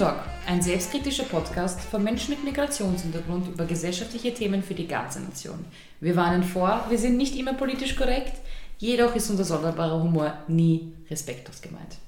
[0.00, 5.62] Talk, ein selbstkritischer Podcast von Menschen mit Migrationshintergrund über gesellschaftliche Themen für die ganze Nation.
[6.00, 8.32] Wir warnen vor, wir sind nicht immer politisch korrekt,
[8.78, 11.98] jedoch ist unser sonderbarer Humor nie respektlos gemeint.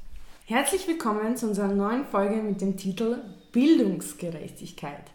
[0.47, 3.19] Herzlich willkommen zu unserer neuen Folge mit dem Titel
[3.53, 5.11] Bildungsgerechtigkeit.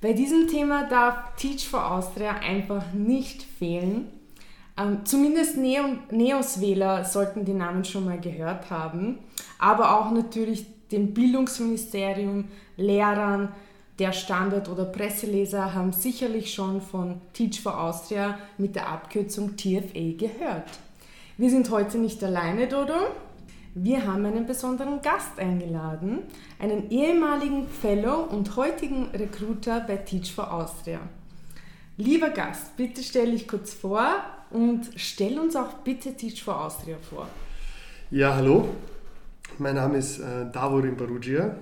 [0.00, 4.10] Bei diesem Thema darf Teach for Austria einfach nicht fehlen.
[4.78, 9.18] Ähm, zumindest Neos-Wähler sollten die Namen schon mal gehört haben,
[9.58, 12.44] aber auch natürlich dem Bildungsministerium,
[12.76, 13.52] Lehrern,
[13.98, 20.16] der Standard- oder Presseleser haben sicherlich schon von Teach for Austria mit der Abkürzung TFA
[20.18, 20.68] gehört.
[21.38, 22.94] Wir sind heute nicht alleine, Dodo.
[23.74, 26.20] Wir haben einen besonderen Gast eingeladen,
[26.58, 31.00] einen ehemaligen Fellow und heutigen Recruiter bei Teach for Austria.
[31.98, 34.08] Lieber Gast, bitte stell dich kurz vor
[34.50, 37.28] und stell uns auch bitte Teach for Austria vor.
[38.10, 38.68] Ja, hallo.
[39.58, 41.56] Mein Name ist äh, Davorin Barugia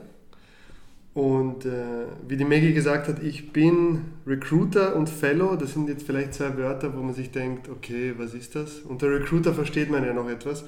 [1.14, 5.54] und äh, wie die Maggie gesagt hat, ich bin Recruiter und Fellow.
[5.54, 8.80] Das sind jetzt vielleicht zwei Wörter, wo man sich denkt, okay, was ist das?
[8.80, 10.64] Unter Recruiter versteht man ja noch etwas.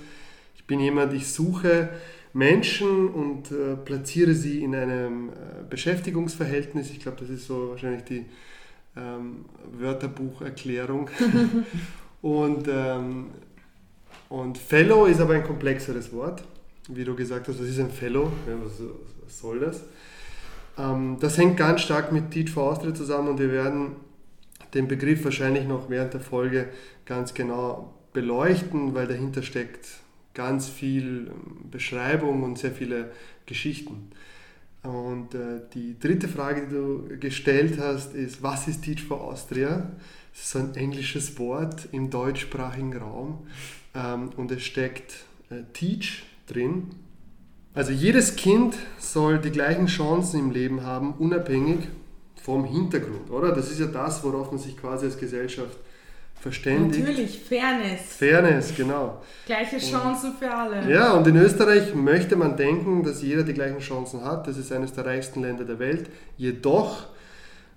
[0.54, 1.88] Ich bin jemand, ich suche
[2.32, 5.32] Menschen und äh, platziere sie in einem äh,
[5.68, 6.90] Beschäftigungsverhältnis.
[6.90, 8.24] Ich glaube, das ist so wahrscheinlich die
[8.96, 11.10] ähm, Wörterbucherklärung.
[12.22, 13.30] und, ähm,
[14.28, 16.44] und Fellow ist aber ein komplexeres Wort
[16.88, 18.30] wie du gesagt hast, was ist ein Fellow?
[18.46, 18.80] Ja, was,
[19.24, 19.82] was, soll das?
[20.78, 23.96] Ähm, das hängt ganz stark mit Teach for Austria zusammen und wir werden
[24.74, 26.68] den Begriff wahrscheinlich noch während der Folge
[27.04, 29.86] ganz genau beleuchten, weil dahinter steckt
[30.34, 33.10] ganz viel ähm, Beschreibung und sehr viele
[33.46, 34.10] Geschichten.
[34.82, 39.90] Und äh, die dritte Frage, die du gestellt hast, ist, was ist Teach for Austria?
[40.32, 43.46] Das ist so ein englisches Wort im deutschsprachigen Raum
[43.94, 46.90] ähm, und es steckt äh, Teach drin.
[47.74, 51.80] Also jedes Kind soll die gleichen Chancen im Leben haben, unabhängig
[52.42, 53.52] vom Hintergrund, oder?
[53.52, 55.76] Das ist ja das, worauf man sich quasi als Gesellschaft
[56.40, 57.04] verständigt.
[57.04, 58.00] Natürlich, Fairness.
[58.16, 59.22] Fairness, genau.
[59.44, 60.90] Gleiche Chancen und, für alle.
[60.90, 64.46] Ja, und in Österreich möchte man denken, dass jeder die gleichen Chancen hat.
[64.46, 66.08] Das ist eines der reichsten Länder der Welt.
[66.36, 67.06] Jedoch,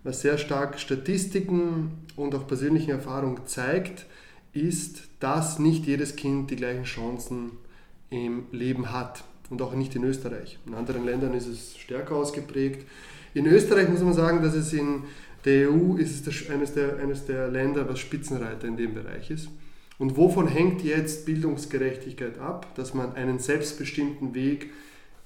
[0.04, 4.06] was sehr stark Statistiken und auch persönliche Erfahrung zeigt,
[4.54, 7.69] ist, dass nicht jedes Kind die gleichen Chancen hat
[8.10, 10.60] im Leben hat und auch nicht in Österreich.
[10.66, 12.88] In anderen Ländern ist es stärker ausgeprägt.
[13.34, 15.04] In Österreich muss man sagen, dass es in
[15.46, 19.50] der EU ist es eines der, eines der Länder, was Spitzenreiter in dem Bereich ist.
[19.98, 22.74] Und wovon hängt jetzt Bildungsgerechtigkeit ab?
[22.76, 24.70] Dass man einen selbstbestimmten Weg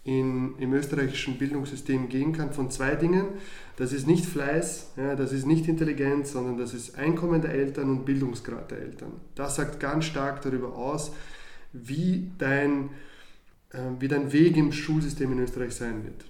[0.03, 3.25] in, im österreichischen Bildungssystem gehen kann von zwei Dingen.
[3.77, 7.89] Das ist nicht Fleiß, ja, das ist nicht Intelligenz, sondern das ist Einkommen der Eltern
[7.89, 9.13] und Bildungsgrad der Eltern.
[9.35, 11.11] Das sagt ganz stark darüber aus,
[11.73, 12.89] wie dein,
[13.71, 16.25] äh, wie dein Weg im Schulsystem in Österreich sein wird.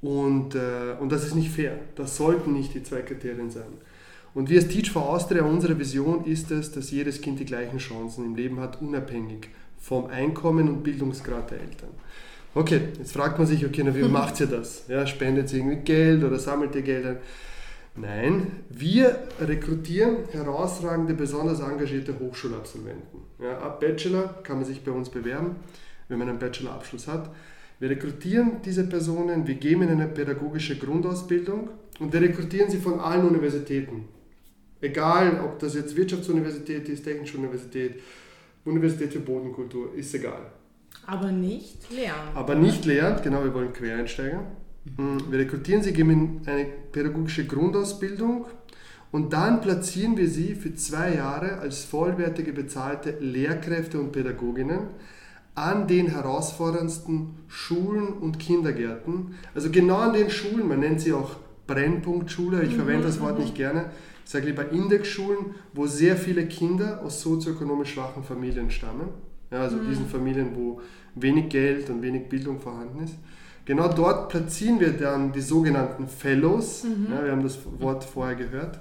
[0.00, 1.78] Und, äh, und das ist nicht fair.
[1.96, 3.72] Das sollten nicht die zwei Kriterien sein.
[4.32, 7.78] Und wir als Teach for Austria, unsere Vision ist es, dass jedes Kind die gleichen
[7.78, 9.48] Chancen im Leben hat, unabhängig
[9.80, 11.90] vom Einkommen und Bildungsgrad der Eltern.
[12.54, 14.84] Okay, jetzt fragt man sich, okay, na, wie macht ihr das?
[14.88, 17.16] Ja, spendet sie irgendwie Geld oder sammelt ihr Geld ein?
[17.96, 23.20] Nein, wir rekrutieren herausragende, besonders engagierte Hochschulabsolventen.
[23.42, 25.56] Ja, ab Bachelor kann man sich bei uns bewerben,
[26.08, 27.30] wenn man einen Bachelorabschluss hat.
[27.80, 33.00] Wir rekrutieren diese Personen, wir geben ihnen eine pädagogische Grundausbildung und wir rekrutieren sie von
[33.00, 34.06] allen Universitäten.
[34.80, 38.00] Egal, ob das jetzt Wirtschaftsuniversität ist, Technische Universität,
[38.64, 40.52] Universität für Bodenkultur, ist egal.
[41.06, 42.36] Aber nicht Lehramt.
[42.36, 44.44] Aber nicht Lehramt, genau, wir wollen Quereinsteiger.
[44.84, 48.46] Wir rekrutieren sie, geben ihnen eine pädagogische Grundausbildung
[49.12, 54.88] und dann platzieren wir sie für zwei Jahre als vollwertige bezahlte Lehrkräfte und Pädagoginnen
[55.54, 59.34] an den herausforderndsten Schulen und Kindergärten.
[59.54, 63.54] Also genau an den Schulen, man nennt sie auch Brennpunktschule, ich verwende das Wort nicht
[63.54, 63.90] gerne,
[64.24, 69.08] ich sage lieber Indexschulen, wo sehr viele Kinder aus sozioökonomisch schwachen Familien stammen.
[69.50, 69.88] Ja, also mhm.
[69.88, 70.80] diesen Familien, wo
[71.16, 73.16] wenig Geld und wenig Bildung vorhanden ist.
[73.70, 76.82] Genau dort platzieren wir dann die sogenannten Fellows.
[76.82, 77.06] Mhm.
[77.08, 78.80] Ja, wir haben das Wort vorher gehört.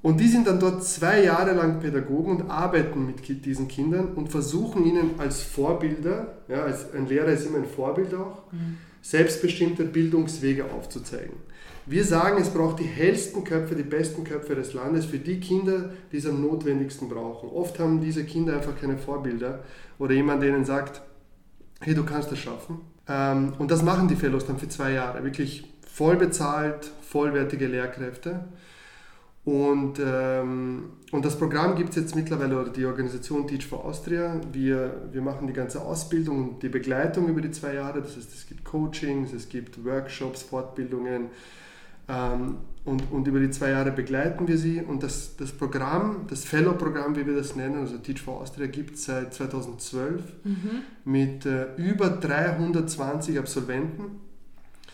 [0.00, 4.30] Und die sind dann dort zwei Jahre lang Pädagogen und arbeiten mit diesen Kindern und
[4.30, 8.78] versuchen ihnen als Vorbilder, ja, als ein Lehrer ist immer ein Vorbild auch, mhm.
[9.02, 11.36] selbstbestimmte Bildungswege aufzuzeigen.
[11.84, 15.90] Wir sagen, es braucht die hellsten Köpfe, die besten Köpfe des Landes für die Kinder,
[16.12, 17.50] die es am notwendigsten brauchen.
[17.50, 19.64] Oft haben diese Kinder einfach keine Vorbilder
[19.98, 21.02] oder jemand, der ihnen sagt,
[21.80, 22.80] hey, du kannst das schaffen.
[23.10, 28.44] Ähm, und das machen die Fellows dann für zwei Jahre, wirklich voll bezahlt, vollwertige Lehrkräfte.
[29.44, 34.40] Und, ähm, und das Programm gibt es jetzt mittlerweile, oder die Organisation Teach for Austria.
[34.52, 38.00] Wir, wir machen die ganze Ausbildung und die Begleitung über die zwei Jahre.
[38.00, 41.30] Das heißt, es gibt Coachings, es gibt Workshops, Fortbildungen.
[42.08, 44.80] Ähm, und, und über die zwei Jahre begleiten wir sie.
[44.80, 48.94] Und das, das Programm, das Fellow-Programm, wie wir das nennen, also Teach for Austria, gibt
[48.94, 50.54] es seit 2012 mhm.
[51.04, 54.20] mit äh, über 320 Absolventen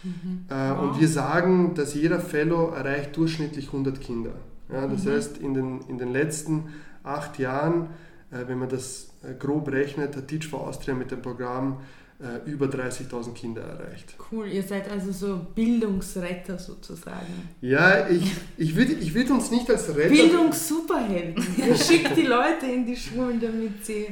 [0.06, 0.44] Mhm.
[0.48, 0.82] Äh, wow.
[0.82, 4.32] Und wir sagen, dass jeder Fellow erreicht durchschnittlich 100 Kinder.
[4.72, 5.10] Ja, das mhm.
[5.10, 6.64] heißt, in den, in den letzten
[7.02, 7.88] acht Jahren,
[8.30, 11.78] äh, wenn man das äh, grob rechnet, hat Teach for Austria mit dem Programm
[12.18, 14.14] äh, über 30.000 Kinder erreicht.
[14.32, 17.50] Cool, ihr seid also so Bildungsretter sozusagen.
[17.60, 20.08] Ja, ich, ich würde ich würd uns nicht als Retter...
[20.08, 21.46] Bildungssuperhelden.
[21.58, 24.06] ihr schickt die Leute in die Schulen, damit sie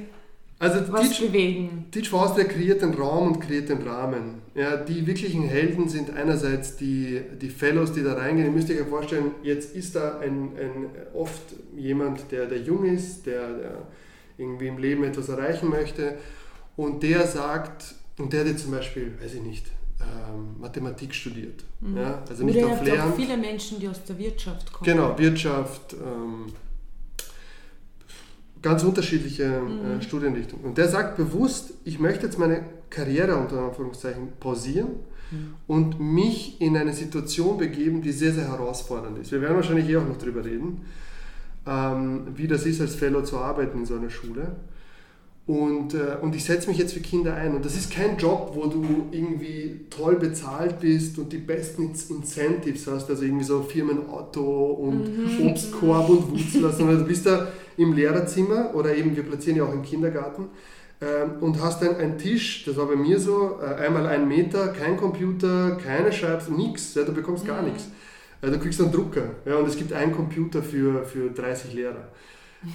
[0.58, 1.86] also was Teach, bewegen.
[1.90, 4.42] Teach for Austria kreiert den Raum und kreiert den Rahmen.
[4.54, 8.48] Ja, die wirklichen Helden sind einerseits die, die Fellows, die da reingehen.
[8.48, 11.42] Ihr müsst euch ja vorstellen, jetzt ist da ein, ein, oft
[11.74, 13.88] jemand, der, der jung ist, der, der
[14.36, 16.16] irgendwie im Leben etwas erreichen möchte
[16.76, 19.66] und der sagt, und der hat zum Beispiel, weiß ich nicht,
[20.00, 21.64] ähm, Mathematik studiert.
[21.80, 21.96] Mhm.
[21.96, 23.16] Ja, also nicht auf Lehramt.
[23.16, 24.90] viele Menschen, die aus der Wirtschaft kommen.
[24.90, 26.52] Genau, Wirtschaft, ähm,
[28.60, 30.02] ganz unterschiedliche äh, mhm.
[30.02, 30.64] Studienrichtungen.
[30.64, 34.88] Und der sagt bewusst, ich möchte jetzt meine Karriere unter Anführungszeichen pausieren
[35.30, 35.54] mhm.
[35.66, 39.32] und mich in eine Situation begeben, die sehr, sehr herausfordernd ist.
[39.32, 40.82] Wir werden wahrscheinlich eh auch noch darüber reden,
[41.66, 44.56] ähm, wie das ist, als Fellow zu arbeiten in so einer Schule.
[45.46, 47.54] Und, äh, und ich setze mich jetzt für Kinder ein.
[47.54, 52.86] Und das ist kein Job, wo du irgendwie toll bezahlt bist und die besten Incentives
[52.86, 55.48] hast, also irgendwie so Firmenauto und mhm.
[55.48, 59.72] Obstkorb und Wurzel, sondern du bist da im Lehrerzimmer oder eben wir platzieren ja auch
[59.72, 60.46] im Kindergarten
[61.00, 64.68] ähm, und hast dann einen Tisch, das war bei mir so, äh, einmal ein Meter,
[64.68, 67.68] kein Computer, keine Schreibs, nichts, ja, du bekommst gar mhm.
[67.68, 67.88] nichts.
[68.40, 72.08] Äh, du kriegst einen Drucker ja, und es gibt einen Computer für, für 30 Lehrer.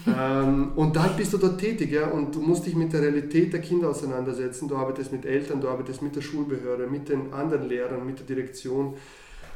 [0.08, 3.54] Ähm, und dann bist du dort tätig ja, und du musst dich mit der Realität
[3.54, 4.68] der Kinder auseinandersetzen.
[4.68, 8.26] Du arbeitest mit Eltern, du arbeitest mit der Schulbehörde, mit den anderen Lehrern, mit der
[8.26, 8.96] Direktion.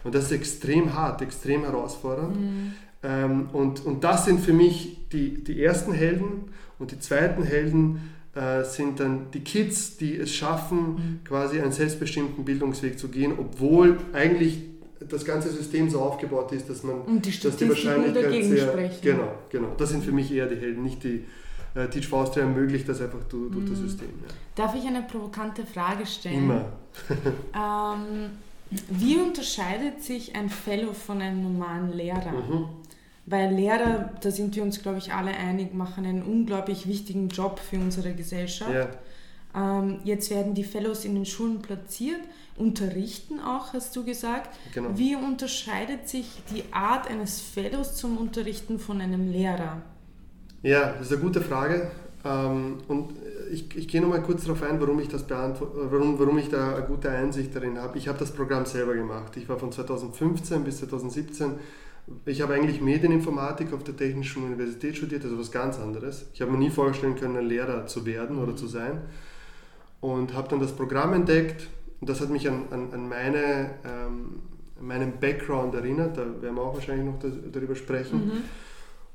[0.04, 2.40] Und das ist extrem hart, extrem herausfordernd.
[2.40, 2.74] Mhm.
[3.04, 6.46] Ähm, und, und das sind für mich die, die ersten Helden
[6.80, 11.20] und die zweiten Helden äh, sind dann die Kids, die es schaffen, mhm.
[11.24, 14.60] quasi einen selbstbestimmten Bildungsweg zu gehen, obwohl eigentlich
[15.10, 19.02] das ganze System so aufgebaut ist, dass man und die dass die Wahrscheinlichkeit sehr, sprechen.
[19.02, 21.24] genau, genau, das sind für mich eher die Helden, nicht die
[21.76, 23.88] äh, Teach for Austria ermöglicht das einfach durch, durch das mhm.
[23.88, 24.10] System.
[24.28, 24.34] Ja.
[24.56, 26.44] Darf ich eine provokante Frage stellen?
[26.44, 26.66] Immer.
[27.56, 28.30] ähm,
[28.90, 32.32] wie unterscheidet sich ein Fellow von einem normalen Lehrer?
[32.32, 32.66] Mhm.
[33.26, 37.60] Weil Lehrer, da sind wir uns, glaube ich, alle einig, machen einen unglaublich wichtigen Job
[37.60, 38.74] für unsere Gesellschaft.
[38.74, 38.90] Ja.
[39.56, 42.20] Ähm, jetzt werden die Fellows in den Schulen platziert,
[42.58, 44.56] unterrichten auch, hast du gesagt.
[44.74, 44.90] Genau.
[44.96, 49.82] Wie unterscheidet sich die Art eines Fellows zum Unterrichten von einem Lehrer?
[50.62, 51.92] Ja, das ist eine gute Frage.
[52.26, 53.14] Ähm, und
[53.52, 56.86] ich, ich gehe nochmal kurz darauf ein, warum ich das warum, warum ich da eine
[56.86, 57.98] gute Einsicht darin habe.
[57.98, 59.36] Ich habe das Programm selber gemacht.
[59.36, 61.56] Ich war von 2015 bis 2017
[62.26, 66.26] ich habe eigentlich Medieninformatik auf der Technischen Universität studiert, also was ganz anderes.
[66.34, 69.02] Ich habe mir nie vorstellen können, ein Lehrer zu werden oder zu sein.
[70.02, 71.70] Und habe dann das Programm entdeckt
[72.04, 74.42] und das hat mich an, an, an meine, ähm,
[74.82, 77.18] meinen Background erinnert, da werden wir auch wahrscheinlich noch
[77.52, 78.26] darüber sprechen.
[78.26, 78.42] Mhm.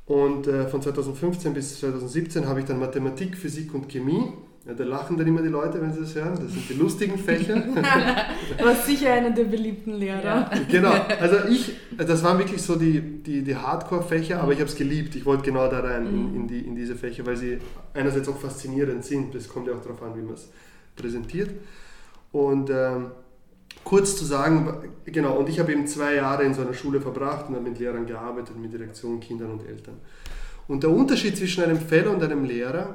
[0.06, 4.32] Und äh, von 2015 bis 2017 habe ich dann Mathematik, Physik und Chemie
[4.68, 6.34] ja, da lachen dann immer die Leute, wenn sie das hören.
[6.34, 7.54] Das sind die lustigen Fächer.
[8.58, 10.22] du warst sicher einer der beliebten Lehrer.
[10.22, 10.50] Ja.
[10.70, 14.76] Genau, also ich, das waren wirklich so die, die, die Hardcore-Fächer, aber ich habe es
[14.76, 15.14] geliebt.
[15.14, 17.58] Ich wollte genau da rein in, in, die, in diese Fächer, weil sie
[17.94, 19.34] einerseits auch faszinierend sind.
[19.34, 20.50] Das kommt ja auch darauf an, wie man es
[20.96, 21.50] präsentiert.
[22.32, 23.10] Und ähm,
[23.84, 27.48] kurz zu sagen, genau, und ich habe eben zwei Jahre in so einer Schule verbracht
[27.48, 29.94] und habe mit Lehrern gearbeitet, mit Direktion, Kindern und Eltern.
[30.66, 32.94] Und der Unterschied zwischen einem Fellow und einem Lehrer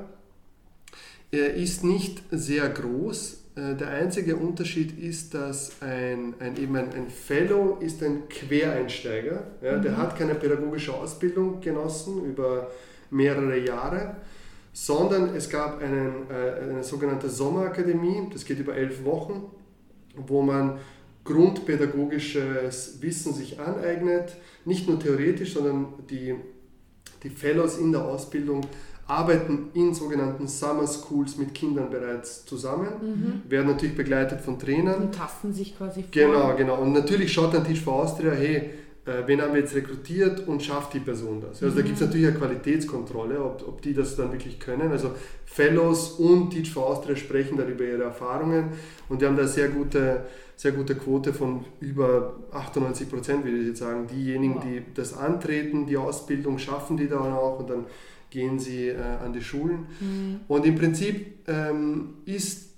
[1.33, 3.45] er ist nicht sehr groß.
[3.55, 9.43] Äh, der einzige Unterschied ist, dass ein, ein, eben ein, ein Fellow ist ein Quereinsteiger.
[9.63, 9.81] Ja, mhm.
[9.81, 12.69] Der hat keine pädagogische Ausbildung genossen über
[13.09, 14.17] mehrere Jahre,
[14.73, 19.43] sondern es gab einen, äh, eine sogenannte Sommerakademie, das geht über elf Wochen,
[20.15, 20.79] wo man
[21.23, 26.35] grundpädagogisches Wissen sich aneignet, nicht nur theoretisch, sondern die,
[27.21, 28.61] die Fellows in der Ausbildung
[29.05, 33.51] arbeiten in sogenannten Summer Schools mit Kindern bereits zusammen, mhm.
[33.51, 35.03] werden natürlich begleitet von Trainern.
[35.03, 36.11] Und tasten sich quasi vor.
[36.11, 36.81] Genau, genau.
[36.81, 38.71] Und natürlich schaut dann Teach for Austria, hey,
[39.05, 41.61] wen haben wir jetzt rekrutiert und schafft die Person das.
[41.61, 41.79] Also mhm.
[41.79, 44.91] da gibt es natürlich eine Qualitätskontrolle, ob, ob die das dann wirklich können.
[44.91, 45.11] Also
[45.45, 48.69] Fellows und Teach for Austria sprechen darüber ihre Erfahrungen
[49.09, 50.23] und wir haben da eine sehr gute,
[50.55, 54.07] sehr gute Quote von über 98 Prozent, würde ich jetzt sagen.
[54.07, 54.63] Diejenigen, wow.
[54.63, 57.85] die das antreten, die Ausbildung schaffen die dann auch und dann
[58.29, 59.85] gehen sie äh, an die Schulen.
[59.99, 60.39] Mhm.
[60.47, 62.69] Und im Prinzip ähm, ist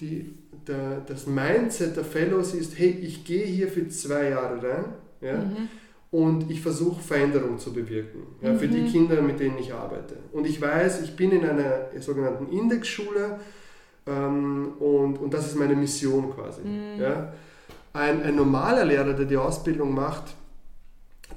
[0.00, 0.34] die,
[0.66, 4.84] der, das Mindset der Fellows ist, hey, ich gehe hier für zwei Jahre rein
[5.20, 5.68] ja, mhm.
[6.10, 8.88] und ich versuche Veränderung zu bewirken ja, für die mhm.
[8.88, 10.16] Kinder, mit denen ich arbeite.
[10.32, 13.40] Und ich weiß, ich bin in einer sogenannten Indexschule
[14.06, 16.62] ähm, und, und das ist meine Mission quasi.
[16.62, 17.00] Mhm.
[17.00, 17.32] Ja.
[17.92, 20.34] Ein, ein normaler Lehrer, der die Ausbildung macht,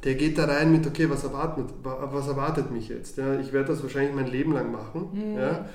[0.03, 3.17] der geht da rein mit, okay, was erwartet, was erwartet mich jetzt?
[3.17, 3.39] Ja?
[3.39, 5.09] Ich werde das wahrscheinlich mein Leben lang machen.
[5.13, 5.37] Mhm.
[5.37, 5.65] Ja?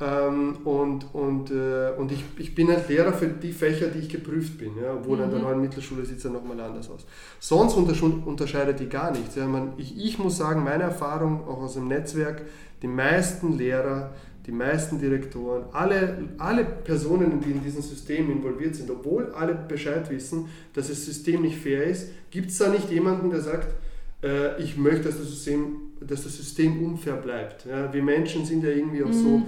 [0.00, 4.08] Ähm, und und, äh, und ich, ich bin halt Lehrer für die Fächer, die ich
[4.08, 4.94] geprüft bin, ja?
[4.94, 5.24] obwohl mhm.
[5.24, 7.04] an der neuen Mittelschule sieht es ja nochmal anders aus.
[7.40, 9.34] Sonst unterscheidet die gar nichts.
[9.34, 9.46] Ja?
[9.46, 12.42] Man, ich, ich muss sagen, meine Erfahrung auch aus dem Netzwerk,
[12.80, 14.12] die meisten Lehrer,
[14.46, 20.08] die meisten Direktoren, alle, alle Personen, die in diesem System involviert sind, obwohl alle Bescheid
[20.10, 23.74] wissen, dass das System nicht fair ist, gibt es da nicht jemanden, der sagt,
[24.22, 27.66] äh, ich möchte, dass das System, dass das System unfair bleibt.
[27.66, 27.92] Ja?
[27.92, 29.12] Wir Menschen sind ja irgendwie auch mhm.
[29.12, 29.42] so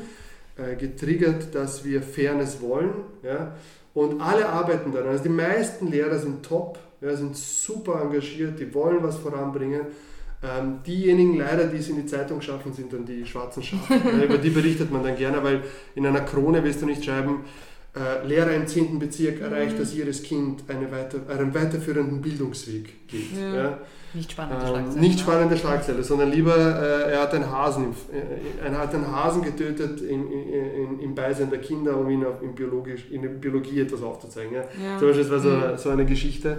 [0.78, 2.90] getriggert, dass wir Fairness wollen.
[3.22, 3.54] Ja?
[3.94, 5.10] Und alle arbeiten daran.
[5.10, 9.86] Also die meisten Lehrer sind top, ja, sind super engagiert, die wollen was voranbringen.
[10.42, 13.94] Ähm, diejenigen leider, die es in die Zeitung schaffen, sind dann die schwarzen Schafe.
[14.24, 15.62] über die berichtet man dann gerne, weil
[15.94, 17.44] in einer Krone wirst du nicht schreiben,
[17.96, 18.98] äh, Lehrer im 10.
[18.98, 23.36] Bezirk erreicht, dass jedes Kind eine weiter, einen weiterführenden Bildungsweg geht.
[23.36, 23.54] Ja.
[23.54, 23.78] Ja.
[24.12, 25.00] Nicht spannende ähm, Schlagzeile.
[25.00, 29.42] Nicht spannende Schlagzeile, sondern lieber, äh, er, hat einen Hasen, äh, er hat einen Hasen
[29.42, 34.02] getötet in, in, im Beisein der Kinder, um ihn in, Biologisch, in der Biologie etwas
[34.02, 34.54] aufzuzeigen.
[34.54, 34.60] Ja?
[34.62, 34.98] Ja.
[34.98, 35.78] Zum Beispiel, das war so, mhm.
[35.78, 36.58] so eine Geschichte.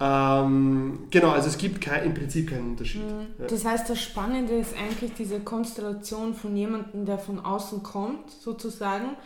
[0.00, 3.02] Ähm, genau, also es gibt kein, im Prinzip keinen Unterschied.
[3.02, 3.46] Mhm.
[3.48, 9.16] Das heißt, das Spannende ist eigentlich diese Konstellation von jemandem, der von außen kommt, sozusagen,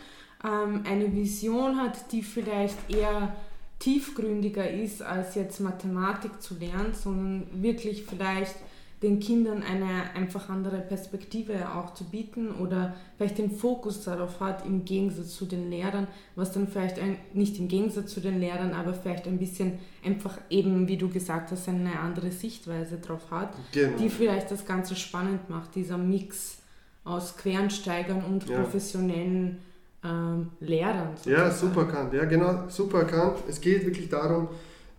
[0.43, 3.35] ähm, eine Vision hat, die vielleicht eher
[3.79, 8.55] tiefgründiger ist, als jetzt Mathematik zu lernen, sondern wirklich vielleicht
[9.03, 14.65] den Kindern eine einfach andere Perspektive auch zu bieten oder vielleicht den Fokus darauf hat
[14.65, 18.71] im Gegensatz zu den Lehrern, was dann vielleicht ein, nicht im Gegensatz zu den Lehrern,
[18.71, 23.53] aber vielleicht ein bisschen einfach eben, wie du gesagt hast, eine andere Sichtweise drauf hat,
[23.73, 23.97] genau.
[23.97, 26.59] die vielleicht das Ganze spannend macht, dieser Mix
[27.03, 28.61] aus Quernsteigern und ja.
[28.61, 29.57] professionellen
[30.03, 31.09] ähm, Lehrern.
[31.15, 31.41] Sozusagen.
[31.41, 32.13] Ja, super erkannt.
[32.13, 33.37] Ja, genau, super erkannt.
[33.47, 34.49] Es geht wirklich darum,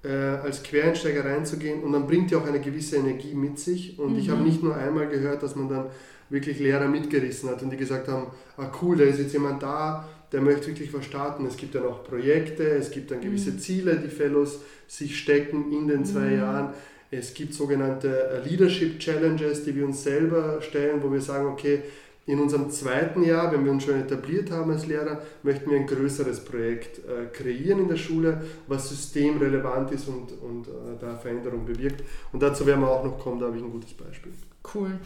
[0.03, 3.99] äh, als Quereinsteiger reinzugehen und dann bringt ja auch eine gewisse Energie mit sich.
[3.99, 4.19] Und mhm.
[4.19, 5.87] ich habe nicht nur einmal gehört, dass man dann
[6.31, 10.09] wirklich Lehrer mitgerissen hat und die gesagt haben, ah cool, da ist jetzt jemand da,
[10.33, 11.47] der möchte wirklich was starten.
[11.47, 13.59] Es gibt dann auch Projekte, es gibt dann gewisse mhm.
[13.59, 16.39] Ziele, die Fellows sich stecken in den zwei mhm.
[16.39, 16.69] Jahren.
[17.11, 21.83] Es gibt sogenannte äh, Leadership Challenges, die wir uns selber stellen, wo wir sagen, okay,
[22.27, 25.87] in unserem zweiten Jahr, wenn wir uns schon etabliert haben als Lehrer, möchten wir ein
[25.87, 31.67] größeres Projekt äh, kreieren in der Schule, was systemrelevant ist und, und äh, da Veränderung
[31.67, 32.03] bewirkt.
[32.33, 34.33] Und dazu werden wir auch noch kommen, da habe ich ein gutes Beispiel.
[34.75, 34.99] Cool,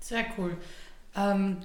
[0.00, 0.56] sehr cool.
[1.14, 1.58] Ähm,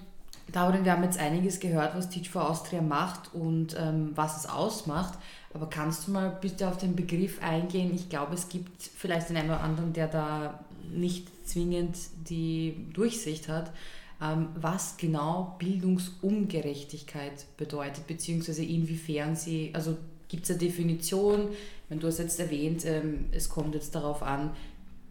[0.51, 4.49] Darin, wir haben jetzt einiges gehört, was Teach for Austria macht und ähm, was es
[4.49, 5.17] ausmacht.
[5.53, 7.93] Aber kannst du mal bitte auf den Begriff eingehen?
[7.93, 10.59] Ich glaube, es gibt vielleicht den einen oder anderen, der da
[10.91, 11.97] nicht zwingend
[12.29, 13.71] die Durchsicht hat.
[14.21, 19.97] Ähm, was genau Bildungsungerechtigkeit bedeutet, beziehungsweise inwiefern sie, also
[20.27, 21.49] gibt es eine Definition,
[21.89, 24.51] wenn du hast jetzt erwähnt, ähm, es kommt jetzt darauf an,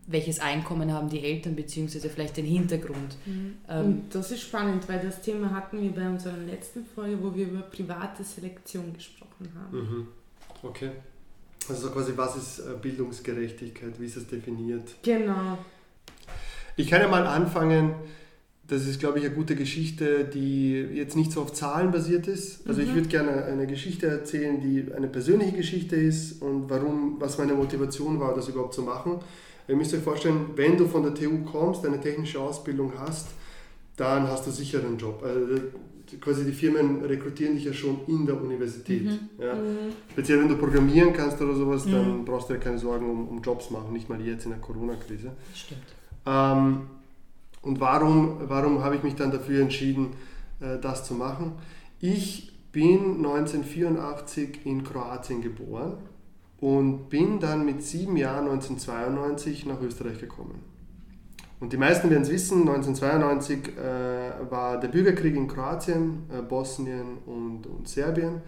[0.07, 3.17] welches Einkommen haben die Eltern, beziehungsweise vielleicht den Hintergrund.
[3.27, 3.55] Mhm.
[3.69, 7.35] Ähm, Und das ist spannend, weil das Thema hatten wir bei unserer letzten Folge, wo
[7.35, 9.79] wir über private Selektion gesprochen haben.
[9.79, 10.09] Mhm.
[10.63, 10.91] Okay.
[11.69, 14.95] Also quasi, was ist äh, Bildungsgerechtigkeit, wie ist es definiert?
[15.03, 15.59] Genau.
[16.77, 17.95] Ich kann ja mal anfangen,
[18.71, 22.67] das ist, glaube ich, eine gute Geschichte, die jetzt nicht so auf Zahlen basiert ist.
[22.69, 22.87] Also mhm.
[22.87, 27.55] ich würde gerne eine Geschichte erzählen, die eine persönliche Geschichte ist und warum, was meine
[27.55, 29.19] Motivation war, das überhaupt zu machen.
[29.67, 33.27] Ihr müsst euch vorstellen, wenn du von der TU kommst, eine technische Ausbildung hast,
[33.97, 35.21] dann hast du sicher einen Job.
[35.25, 35.63] Also
[36.21, 39.05] quasi die Firmen rekrutieren dich ja schon in der Universität.
[39.05, 39.19] Mhm.
[39.37, 39.55] Ja.
[39.55, 39.93] Mhm.
[40.13, 41.93] Speziell wenn du programmieren kannst oder sowas, mhm.
[41.93, 44.61] dann brauchst du ja keine Sorgen um, um Jobs machen, nicht mal jetzt in der
[44.61, 45.33] Corona-Krise.
[45.55, 45.83] Stimmt.
[46.25, 46.83] Ähm,
[47.63, 50.15] und warum, warum habe ich mich dann dafür entschieden,
[50.61, 51.53] äh, das zu machen?
[52.01, 55.99] Ich bin 1984 in Kroatien geboren
[56.61, 60.63] und bin dann mit sieben Jahren 1992 nach Österreich gekommen.
[61.59, 67.19] Und die meisten werden es wissen, 1992 äh, war der Bürgerkrieg in Kroatien, äh, Bosnien
[67.27, 68.41] und, und Serbien.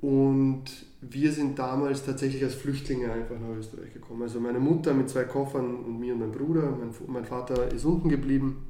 [0.00, 0.64] Und
[1.00, 4.22] wir sind damals tatsächlich als Flüchtlinge einfach nach Österreich gekommen.
[4.22, 6.62] Also meine Mutter mit zwei Koffern und mir und mein Bruder.
[6.62, 8.66] Mein, mein Vater ist unten geblieben.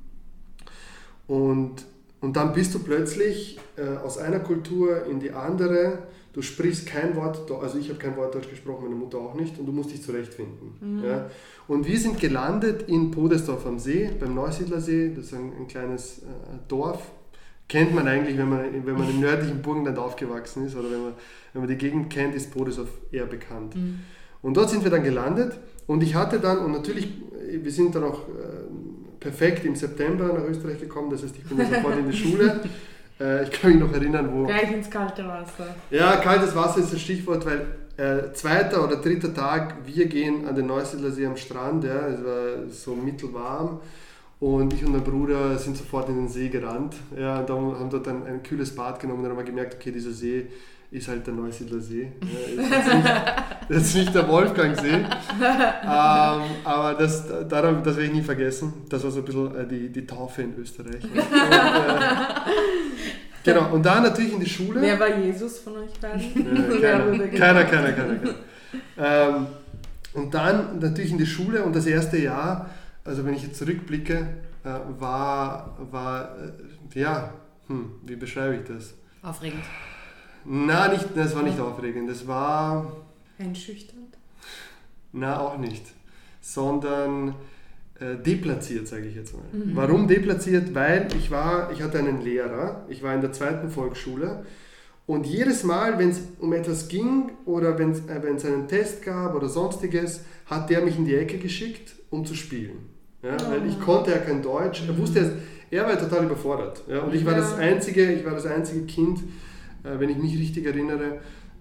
[1.27, 1.85] Und,
[2.21, 5.99] und dann bist du plötzlich äh, aus einer Kultur in die andere.
[6.33, 9.59] Du sprichst kein Wort, also ich habe kein Wort Deutsch gesprochen, meine Mutter auch nicht,
[9.59, 10.75] und du musst dich zurechtfinden.
[10.81, 11.03] Mhm.
[11.03, 11.31] Ja.
[11.67, 16.19] Und wir sind gelandet in Podesdorf am See, beim Neusiedlersee, das ist ein, ein kleines
[16.19, 16.25] äh,
[16.69, 17.11] Dorf.
[17.69, 21.13] Kennt man eigentlich, wenn man, wenn man im nördlichen Burgenland aufgewachsen ist oder wenn man,
[21.53, 23.75] wenn man die Gegend kennt, ist Podesdorf eher bekannt.
[23.75, 24.01] Mhm.
[24.43, 27.09] Und dort sind wir dann gelandet und ich hatte dann, und natürlich,
[27.51, 28.69] wir sind dann auch äh,
[29.19, 32.61] perfekt im September nach Österreich gekommen, das heißt, ich bin sofort in die Schule.
[33.19, 34.45] Äh, ich kann mich noch erinnern, wo.
[34.45, 35.75] Gleich ins kalte Wasser.
[35.91, 37.65] Ja, kaltes Wasser ist das Stichwort, weil
[37.97, 42.23] äh, zweiter oder dritter Tag, wir gehen an den Neusiedler See am Strand, ja, es
[42.23, 43.81] war so mittelwarm.
[44.39, 46.95] Und ich und mein Bruder sind sofort in den See gerannt.
[47.19, 49.77] Ja, und dann haben dort ein, ein kühles Bad genommen und dann haben wir gemerkt,
[49.77, 50.49] okay, dieser See
[50.91, 52.13] ist halt der Neusiedler See.
[52.21, 53.09] Ja, ist nicht,
[53.69, 54.93] das ist nicht der Wolfgangsee.
[54.95, 58.73] ähm, aber das, daran, das werde ich nie vergessen.
[58.89, 61.03] Das war so ein bisschen äh, die, die Taufe in Österreich.
[61.03, 61.23] Und, äh,
[63.43, 64.81] genau, und dann natürlich in die Schule.
[64.81, 66.47] Wer war Jesus von euch beiden?
[66.47, 68.35] Äh, keiner, keiner, keiner, keiner, keiner.
[68.99, 69.47] Ähm,
[70.15, 72.71] und dann natürlich in die Schule und das erste Jahr,
[73.07, 74.29] also wenn ich jetzt zurückblicke,
[74.65, 77.33] äh, war, war äh, ja,
[77.69, 78.95] hm, wie beschreibe ich das?
[79.23, 79.65] Aufregend.
[80.45, 82.09] Na, nicht, das war nicht aufregend.
[82.09, 82.97] Das war.
[83.39, 84.17] Einschüchternd?
[85.13, 85.85] Na, auch nicht.
[86.41, 87.35] Sondern
[87.99, 89.43] äh, deplatziert, sage ich jetzt mal.
[89.53, 89.75] Mhm.
[89.75, 90.75] Warum deplatziert?
[90.75, 94.45] Weil ich war, ich hatte einen Lehrer, ich war in der zweiten Volksschule
[95.07, 99.35] und jedes Mal, wenn es um etwas ging oder wenn es äh, einen Test gab
[99.35, 102.96] oder sonstiges, hat der mich in die Ecke geschickt, um zu spielen.
[103.27, 103.51] Ja.
[103.51, 104.85] Weil ich konnte ja kein Deutsch.
[104.87, 105.33] Er wusste,
[105.71, 106.83] er war total überfordert.
[106.87, 109.21] Ja, und ich war das einzige, ich war das einzige Kind,
[109.83, 111.19] äh, wenn ich mich richtig erinnere,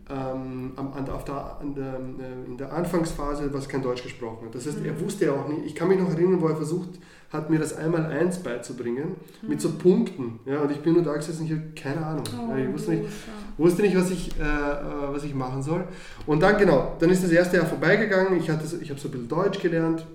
[0.08, 4.54] ähm, an, auf der, an der, äh, in der Anfangsphase, was kein Deutsch gesprochen hat.
[4.54, 5.02] Das heißt, er mhm.
[5.02, 7.00] wusste ja auch nicht, ich kann mich noch erinnern, wo er versucht
[7.32, 9.50] hat, mir das einmal eins beizubringen, mhm.
[9.50, 10.40] mit so Punkten.
[10.46, 12.24] Ja, und ich bin nur da gesessen, ich habe keine Ahnung.
[12.38, 13.10] Oh, ich wusste nicht,
[13.58, 15.86] wusste nicht was, ich, äh, äh, was ich machen soll.
[16.28, 19.12] Und dann, genau, dann ist das erste Jahr vorbeigegangen, ich, hatte, ich habe so ein
[19.12, 20.06] bisschen Deutsch gelernt.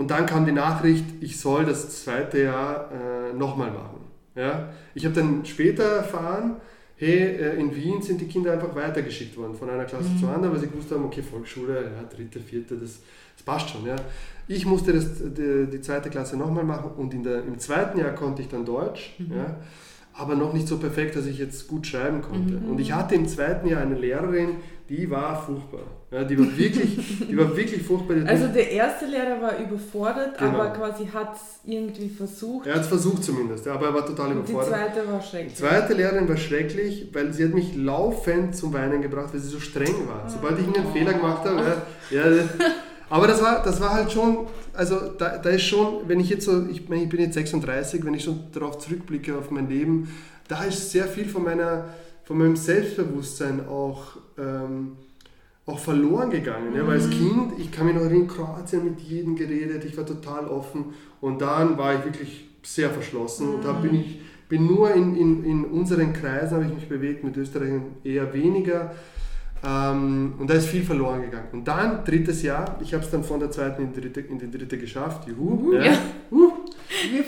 [0.00, 4.00] Und dann kam die Nachricht, ich soll das zweite Jahr äh, nochmal machen.
[4.34, 4.70] Ja?
[4.94, 6.56] Ich habe dann später erfahren,
[6.96, 10.18] hey, äh, in Wien sind die Kinder einfach weitergeschickt worden von einer Klasse mhm.
[10.18, 13.00] zur anderen, weil sie gewusst haben, okay, Volksschule, ja, dritte, vierte, das,
[13.36, 13.84] das passt schon.
[13.84, 13.96] Ja.
[14.48, 18.14] Ich musste das, die, die zweite Klasse nochmal machen und in der, im zweiten Jahr
[18.14, 19.36] konnte ich dann Deutsch, mhm.
[19.36, 19.56] ja,
[20.14, 22.54] aber noch nicht so perfekt, dass ich jetzt gut schreiben konnte.
[22.54, 22.70] Mhm.
[22.70, 24.56] Und ich hatte im zweiten Jahr eine Lehrerin,
[24.90, 25.82] die war furchtbar.
[26.10, 28.16] Ja, die, war wirklich, die war wirklich furchtbar.
[28.26, 30.58] Also der erste Lehrer war überfordert, genau.
[30.58, 32.66] aber quasi hat es irgendwie versucht.
[32.66, 34.66] Er hat es versucht zumindest, aber er war total Und überfordert.
[34.66, 35.52] Die zweite war schrecklich.
[35.52, 39.50] Die zweite Lehrerin war schrecklich, weil sie hat mich laufend zum Weinen gebracht, weil sie
[39.50, 40.28] so streng war.
[40.28, 40.92] Sobald ich einen oh.
[40.92, 41.62] Fehler gemacht habe,
[42.10, 42.42] ja, ja,
[43.08, 46.46] aber das war, das war halt schon, also da, da ist schon, wenn ich jetzt
[46.46, 50.12] so, ich, ich bin jetzt 36, wenn ich schon darauf zurückblicke auf mein Leben,
[50.48, 51.84] da ist sehr viel von meiner
[52.30, 54.02] von meinem Selbstbewusstsein auch,
[54.38, 54.92] ähm,
[55.66, 56.76] auch verloren gegangen.
[56.76, 56.86] Ja?
[56.86, 57.10] Weil als mhm.
[57.10, 61.92] Kind, ich noch in Kroatien mit jedem geredet, ich war total offen und dann war
[61.96, 63.54] ich wirklich sehr verschlossen mhm.
[63.56, 67.24] und da bin ich bin nur in, in, in unseren Kreisen habe ich mich bewegt,
[67.24, 68.92] mit Österreichern eher weniger.
[69.64, 71.48] Ähm, und da ist viel verloren gegangen.
[71.52, 74.38] Und dann, drittes Jahr, ich habe es dann von der zweiten in die dritte, in
[74.38, 75.26] die dritte geschafft.
[75.26, 75.74] Juhu.
[75.74, 75.84] Ja.
[75.84, 75.98] Ja.
[76.30, 76.52] Uh.
[77.10, 77.24] Wir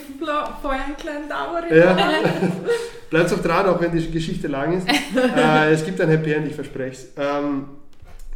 [0.61, 1.63] feuern kleinen Dauer.
[1.71, 1.95] Ja.
[3.09, 4.87] Bleibt auch dran, auch wenn die Geschichte lang ist.
[5.37, 7.07] äh, es gibt ein Happy End, ich verspreche es.
[7.17, 7.65] Ähm,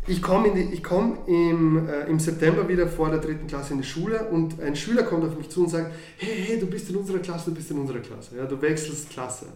[0.08, 0.50] ich komme
[0.82, 4.76] komm im, äh, im September wieder vor der dritten Klasse in die Schule und ein
[4.76, 7.56] Schüler kommt auf mich zu und sagt, hey, hey, du bist in unserer Klasse, du
[7.56, 8.38] bist in unserer Klasse.
[8.38, 9.47] Ja, du wechselst Klasse.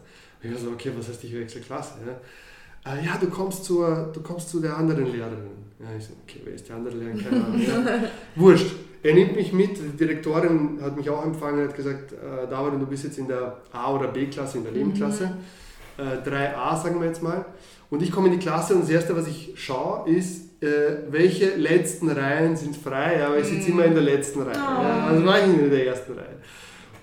[0.44, 1.94] Und ich so, okay, was heißt, ich wechsle Klasse?
[2.06, 5.72] Ja, äh, ja du, kommst zur, du kommst zu der anderen Lehrerin.
[5.80, 7.24] Ja, ich so, okay, wer ist die andere Lehrerin?
[7.24, 7.62] Keine Ahnung.
[7.62, 8.04] Ja.
[8.36, 8.72] Wurscht.
[9.04, 12.80] Er nimmt mich mit, die Direktorin hat mich auch empfangen und hat gesagt, äh, David,
[12.80, 15.32] du bist jetzt in der A- oder B-Klasse, in der Nebenklasse.
[15.98, 16.06] Mhm.
[16.06, 17.46] Äh, 3a sagen wir jetzt mal.
[17.90, 21.56] Und ich komme in die Klasse und das Erste, was ich schaue, ist, äh, welche
[21.56, 23.26] letzten Reihen sind frei.
[23.26, 23.80] Aber ich sitze mhm.
[23.80, 24.56] immer in der letzten Reihe.
[24.56, 24.84] Oh.
[24.84, 26.38] Ja, also war ich in der ersten Reihe.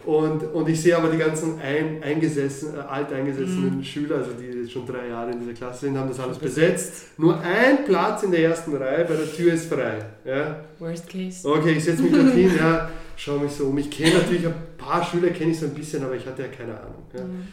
[0.09, 3.85] Und, und ich sehe aber die ganzen ein, eingesessen, äh, alteingesessenen mhm.
[3.85, 7.19] Schüler, also die schon drei Jahre in dieser Klasse sind, haben das alles besetzt.
[7.19, 9.99] Nur ein Platz in der ersten Reihe, bei der Tür ist frei.
[10.25, 10.65] Ja?
[10.79, 11.47] Worst case.
[11.47, 13.77] Okay, ich setze mich dorthin, ja, schaue mich so um.
[13.77, 16.49] Ich kenne natürlich ein paar Schüler, kenne ich so ein bisschen, aber ich hatte ja
[16.49, 17.03] keine Ahnung.
[17.15, 17.25] Ja?
[17.25, 17.49] Mhm.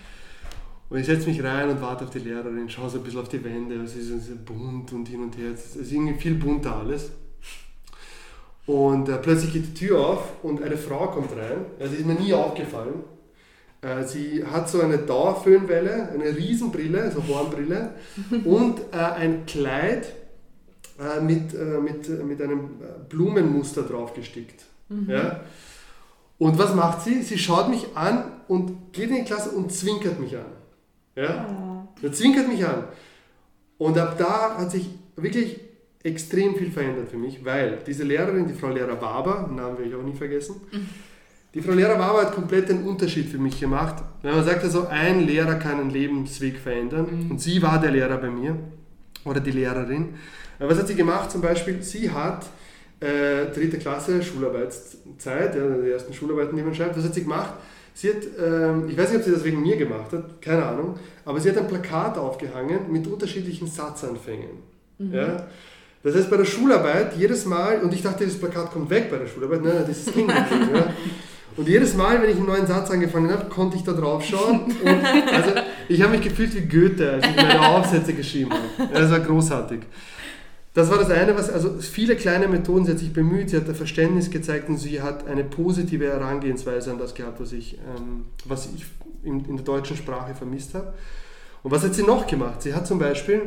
[0.90, 3.28] Und ich setze mich rein und warte auf die Lehrerin, schaue so ein bisschen auf
[3.28, 6.78] die Wände, es ist so bunt und hin und her, es ist irgendwie viel bunter
[6.78, 7.12] alles.
[8.68, 11.66] Und äh, plötzlich geht die Tür auf und eine Frau kommt rein.
[11.80, 13.04] Also ist mir nie aufgefallen.
[13.82, 17.92] Äh, sie hat so eine Dauerföhnwelle, eine Riesenbrille, so Hornbrille
[18.46, 20.08] und äh, ein Kleid
[21.00, 22.70] äh, mit, äh, mit, mit einem
[23.10, 24.64] Blumenmuster drauf gestickt.
[24.90, 25.10] Mhm.
[25.10, 25.42] Ja?
[26.38, 27.22] Und was macht sie?
[27.22, 30.46] Sie schaut mich an und geht in die Klasse und zwinkert mich an.
[31.16, 31.48] Ja?
[31.50, 32.00] Oh.
[32.02, 32.86] Sie zwinkert mich an.
[33.78, 35.60] Und ab da hat sich wirklich
[36.06, 39.96] extrem viel verändert für mich, weil diese Lehrerin, die Frau Lehrer Waber, Namen werde ich
[39.96, 40.88] auch nie vergessen, mhm.
[41.54, 44.04] die Frau Lehrer Waber hat komplett den Unterschied für mich gemacht.
[44.22, 47.32] Wenn man sagt also, ein Lehrer kann einen Lebensweg verändern mhm.
[47.32, 48.56] und sie war der Lehrer bei mir
[49.26, 50.14] oder die Lehrerin.
[50.60, 51.82] Was hat sie gemacht zum Beispiel?
[51.82, 52.46] Sie hat
[53.00, 56.96] äh, dritte Klasse, Schularbeitszeit, ja, die ersten Schularbeiten, die man schreibt.
[56.96, 57.54] Was hat sie gemacht?
[57.96, 61.00] Sie hat, ähm, ich weiß nicht, ob sie das wegen mir gemacht hat, keine Ahnung,
[61.24, 64.52] aber sie hat ein Plakat aufgehangen mit unterschiedlichen Satzanfängen.
[65.00, 65.14] Mhm.
[65.14, 65.48] Ja?
[66.06, 69.18] Das heißt, bei der Schularbeit jedes Mal, und ich dachte, das Plakat kommt weg bei
[69.18, 70.30] der Schularbeit, nein, das ist hängen
[70.74, 70.94] ja?
[71.58, 74.66] Und jedes Mal, wenn ich einen neuen Satz angefangen habe, konnte ich da drauf schauen.
[74.66, 75.52] Und also,
[75.90, 78.94] ich habe mich gefühlt wie Goethe, als ich meine Aufsätze geschrieben habe.
[78.94, 79.80] Das war großartig.
[80.76, 83.68] Das war das eine, was, also viele kleine Methoden, sie hat sich bemüht, sie hat
[83.68, 88.26] ein Verständnis gezeigt und sie hat eine positive Herangehensweise an das gehabt, was ich, ähm,
[88.44, 88.86] was ich
[89.24, 90.94] in, in der deutschen Sprache vermisst habe.
[91.64, 92.62] Und was hat sie noch gemacht?
[92.62, 93.42] Sie hat zum Beispiel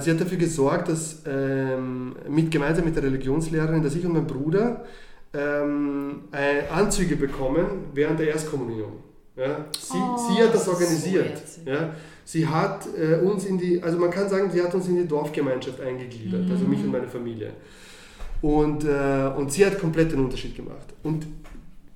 [0.00, 4.26] sie hat dafür gesorgt, dass ähm, mit, gemeinsam mit der Religionslehrerin, dass ich und mein
[4.26, 4.84] Bruder
[5.32, 6.24] ähm,
[6.72, 8.92] Anzüge bekommen während der Erstkommunion.
[9.36, 9.64] Ja?
[9.76, 11.42] Sie, oh, sie hat das organisiert.
[11.46, 11.94] So ja?
[12.24, 15.06] Sie hat äh, uns in die, also man kann sagen, sie hat uns in die
[15.06, 16.50] Dorfgemeinschaft eingegliedert, mhm.
[16.50, 17.50] also mich und meine Familie.
[18.40, 20.94] Und, äh, und sie hat komplett den Unterschied gemacht.
[21.02, 21.26] Und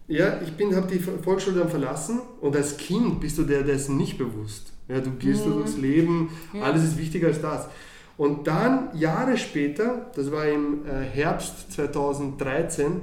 [0.07, 4.17] ja, ich habe die Volksschule dann verlassen und als Kind bist du dir dessen nicht
[4.17, 4.73] bewusst.
[4.88, 5.53] Ja, du gehst mhm.
[5.53, 6.62] durchs Leben, ja.
[6.62, 7.68] alles ist wichtiger als das.
[8.16, 13.01] Und dann, Jahre später, das war im äh, Herbst 2013,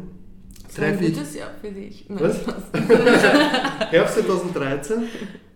[0.76, 1.36] treffe ich.
[1.36, 2.06] Jahr für dich.
[2.10, 2.40] Was?
[3.92, 5.04] Herbst 2013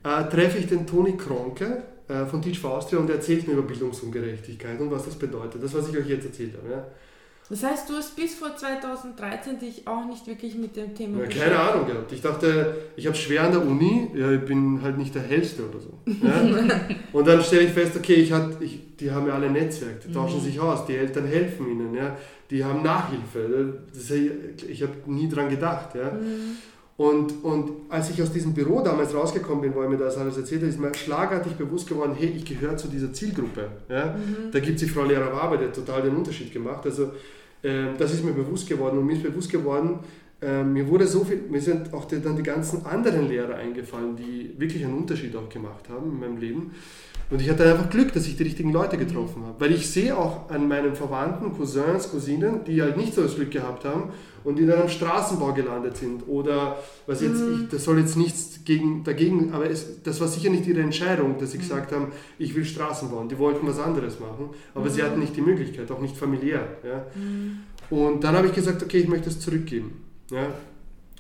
[0.03, 3.53] äh, treffe ich den Toni Kronke äh, von Teach for Austria und er erzählt mir
[3.53, 5.61] über Bildungsungerechtigkeit und was das bedeutet.
[5.61, 6.71] Das, was ich euch jetzt erzählt habe.
[6.71, 6.87] Ja.
[7.49, 11.25] Das heißt, du hast bis vor 2013 dich auch nicht wirklich mit dem Thema ja,
[11.25, 11.51] beschäftigt?
[11.51, 12.11] Keine Ahnung gehabt.
[12.11, 15.63] Ich dachte, ich habe schwer an der Uni, ja, ich bin halt nicht der Hellste
[15.67, 15.97] oder so.
[16.05, 16.41] Ja?
[17.13, 20.13] und dann stelle ich fest, okay, ich hat, ich, die haben ja alle Netzwerk, die
[20.13, 20.43] tauschen mhm.
[20.43, 22.15] sich aus, die Eltern helfen ihnen, ja?
[22.51, 23.79] die haben Nachhilfe.
[23.93, 25.95] Das, ich habe nie dran gedacht.
[25.95, 26.11] Ja?
[26.11, 26.57] Mhm.
[26.97, 30.37] Und, und als ich aus diesem Büro damals rausgekommen bin, wo er mir das alles
[30.37, 33.69] erzählt hat, ist mir schlagartig bewusst geworden, hey, ich gehöre zu dieser Zielgruppe.
[33.87, 34.07] Ja?
[34.07, 34.51] Mhm.
[34.51, 36.85] Da gibt es die Frau Lehrer Waber, die hat total den Unterschied gemacht.
[36.85, 37.13] Also
[37.61, 39.99] das ist mir bewusst geworden und mir ist bewusst geworden,
[40.41, 44.15] ähm, mir wurde so viel, mir sind auch die, dann die ganzen anderen Lehrer eingefallen,
[44.15, 46.71] die wirklich einen Unterschied auch gemacht haben in meinem Leben.
[47.29, 49.55] Und ich hatte einfach Glück, dass ich die richtigen Leute getroffen habe.
[49.59, 53.51] Weil ich sehe auch an meinen Verwandten, Cousins, Cousinen, die halt nicht so das Glück
[53.51, 54.11] gehabt haben
[54.43, 56.27] und dann am Straßenbau gelandet sind.
[56.27, 57.63] Oder, was jetzt, mhm.
[57.63, 61.37] ich, das soll jetzt nichts gegen, dagegen, aber es, das war sicher nicht ihre Entscheidung,
[61.37, 61.61] dass sie mhm.
[61.61, 63.29] gesagt haben, ich will Straßen bauen.
[63.29, 64.89] Die wollten was anderes machen, aber mhm.
[64.89, 66.67] sie hatten nicht die Möglichkeit, auch nicht familiär.
[66.83, 67.05] Ja.
[67.15, 67.59] Mhm.
[67.89, 70.03] Und dann habe ich gesagt, okay, ich möchte es zurückgeben.
[70.31, 70.47] Ja.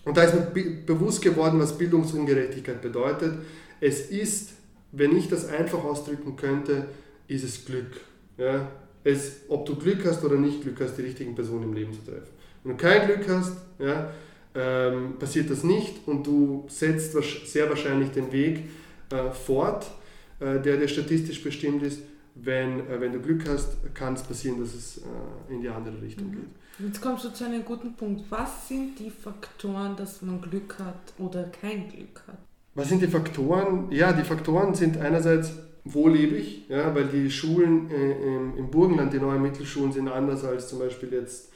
[0.05, 3.33] Und da ist mir bewusst geworden, was Bildungsungerechtigkeit bedeutet.
[3.81, 4.53] Es ist
[4.91, 6.87] wenn ich das einfach ausdrücken könnte,
[7.27, 8.01] ist es Glück.
[8.37, 8.71] Ja?
[9.03, 12.03] Es, ob du Glück hast oder nicht Glück hast, die richtigen Personen im Leben zu
[12.03, 12.38] treffen.
[12.63, 14.11] Wenn du kein Glück hast, ja,
[14.55, 17.15] ähm, passiert das nicht und du setzt
[17.47, 18.65] sehr wahrscheinlich den Weg
[19.11, 19.89] äh, fort,
[20.39, 22.01] äh, der dir statistisch bestimmt ist.
[22.35, 26.01] Wenn, äh, wenn du Glück hast, kann es passieren, dass es äh, in die andere
[26.01, 26.31] Richtung mhm.
[26.31, 26.87] geht.
[26.87, 28.23] Jetzt kommst du zu einem guten Punkt.
[28.29, 32.37] Was sind die Faktoren, dass man Glück hat oder kein Glück hat?
[32.75, 33.91] Was sind die Faktoren?
[33.91, 35.51] Ja, die Faktoren sind einerseits,
[35.83, 36.69] wo lebe ich?
[36.69, 40.79] Ja, weil die Schulen äh, im, im Burgenland, die neuen Mittelschulen, sind anders als zum
[40.79, 41.51] Beispiel jetzt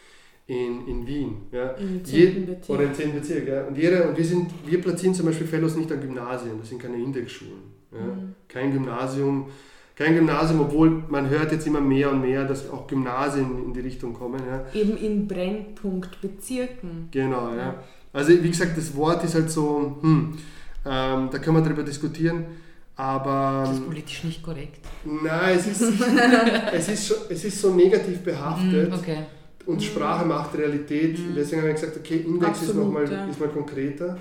[0.48, 1.38] in, in Wien.
[1.52, 1.72] Ja.
[1.72, 2.46] Im 10.
[2.46, 2.70] Bezirk.
[2.70, 3.14] Oder im 10.
[3.14, 3.48] Bezirk.
[3.48, 3.64] Ja.
[3.64, 6.82] Und, jeder, und wir, sind, wir platzieren zum Beispiel Fellows nicht an Gymnasien, das sind
[6.82, 7.74] keine Indexschulen.
[7.92, 8.00] Ja.
[8.00, 8.36] Mhm.
[8.48, 9.48] Kein Gymnasium,
[9.96, 13.82] kein Gymnasium, obwohl man hört jetzt immer mehr und mehr, dass auch Gymnasien in die
[13.82, 14.42] Richtung kommen.
[14.46, 14.66] Ja.
[14.74, 17.10] Eben in Brennpunktbezirken.
[17.12, 17.76] Genau, ja.
[18.12, 20.38] Also wie gesagt, das Wort ist halt so, hm,
[20.86, 22.46] ähm, da können wir darüber diskutieren.
[22.96, 24.86] Aber, das ist politisch nicht korrekt.
[25.04, 25.82] Nein, es ist,
[26.74, 28.92] es ist, es ist so negativ behaftet.
[28.92, 29.18] Mm, okay.
[29.66, 31.18] Und Sprache macht Realität.
[31.18, 31.36] Mm.
[31.36, 33.26] Deswegen habe ich gesagt, okay, Index Absolut, ist nochmal ja.
[33.26, 34.18] ist mal konkreter.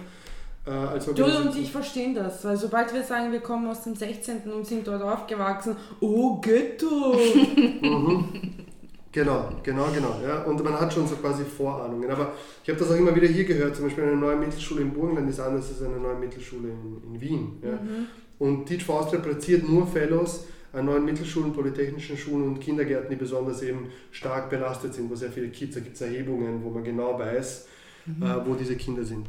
[0.64, 3.96] Äh, als du und ich verstehen das, weil sobald wir sagen, wir kommen aus dem
[3.96, 4.42] 16.
[4.54, 7.16] und sind dort aufgewachsen, oh Ghetto!
[7.82, 8.28] mhm.
[9.12, 10.16] Genau, genau, genau.
[10.26, 10.42] Ja.
[10.44, 12.10] Und man hat schon so quasi Vorahnungen.
[12.10, 12.32] Aber
[12.64, 13.76] ich habe das auch immer wieder hier gehört.
[13.76, 17.20] Zum Beispiel eine neue Mittelschule in Burgenland ist anders als eine neue Mittelschule in, in
[17.20, 17.58] Wien.
[17.62, 17.72] Ja.
[17.72, 18.06] Mhm.
[18.38, 23.16] Und Teach for Austria platziert nur Fellows an neuen Mittelschulen, polytechnischen Schulen und Kindergärten, die
[23.16, 26.82] besonders eben stark belastet sind, wo sehr viele Kids, da gibt es Erhebungen, wo man
[26.82, 27.66] genau weiß,
[28.06, 28.22] mhm.
[28.22, 29.28] äh, wo diese Kinder sind.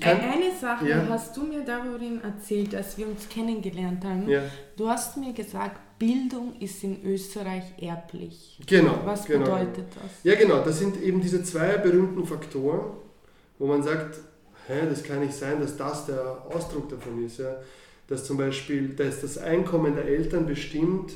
[0.00, 1.06] kann, Eine Sache Ja.
[1.08, 4.28] hast du mir darin erzählt, als wir uns kennengelernt haben.
[4.28, 4.42] ja,
[4.76, 8.58] Du hast mir gesagt, Bildung ist in Österreich erblich.
[8.66, 9.00] genau.
[9.04, 9.44] Was genau.
[9.44, 10.10] bedeutet das?
[10.24, 12.96] Ja, genau, das sind eben diese zwei berühmten Faktoren,
[13.58, 14.18] wo man sagt,
[14.66, 17.38] hä, das kann nicht sein, dass das der Ausdruck davon ist.
[17.38, 17.56] Ja?
[18.12, 21.14] Dass zum Beispiel dass das Einkommen der Eltern bestimmt,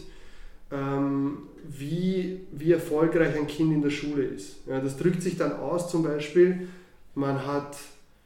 [0.73, 4.67] ähm, wie, wie erfolgreich ein Kind in der Schule ist.
[4.67, 6.69] Ja, das drückt sich dann aus, zum Beispiel,
[7.15, 7.77] man hat,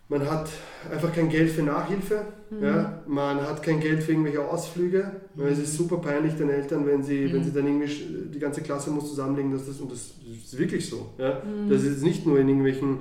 [0.08, 0.48] man hat
[0.88, 2.26] einfach kein Geld für Nachhilfe,
[2.62, 3.02] ja?
[3.08, 5.10] man hat kein Geld für irgendwelche Ausflüge.
[5.34, 8.60] weil Es ist super peinlich den Eltern, wenn sie, wenn sie dann irgendwie, die ganze
[8.62, 10.12] Klasse muss zusammenlegen, dass das, und das
[10.44, 11.10] ist wirklich so.
[11.18, 11.42] Ja?
[11.68, 12.98] Das ist nicht nur in irgendwelchen,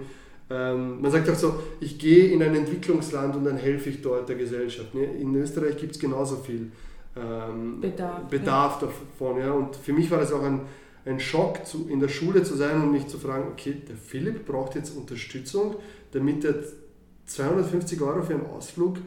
[0.49, 4.29] ähm, man sagt auch so, ich gehe in ein Entwicklungsland und dann helfe ich dort
[4.29, 4.95] der Gesellschaft.
[4.95, 5.03] Ne?
[5.03, 6.71] In Österreich gibt es genauso viel
[7.15, 9.39] ähm, Bedarf, Bedarf davon.
[9.39, 9.51] Ja?
[9.51, 10.61] Und für mich war das auch ein,
[11.05, 14.45] ein Schock, zu, in der Schule zu sein und mich zu fragen, okay, der Philipp
[14.45, 15.75] braucht jetzt Unterstützung,
[16.11, 16.55] damit er
[17.25, 18.97] 250 Euro für einen Ausflug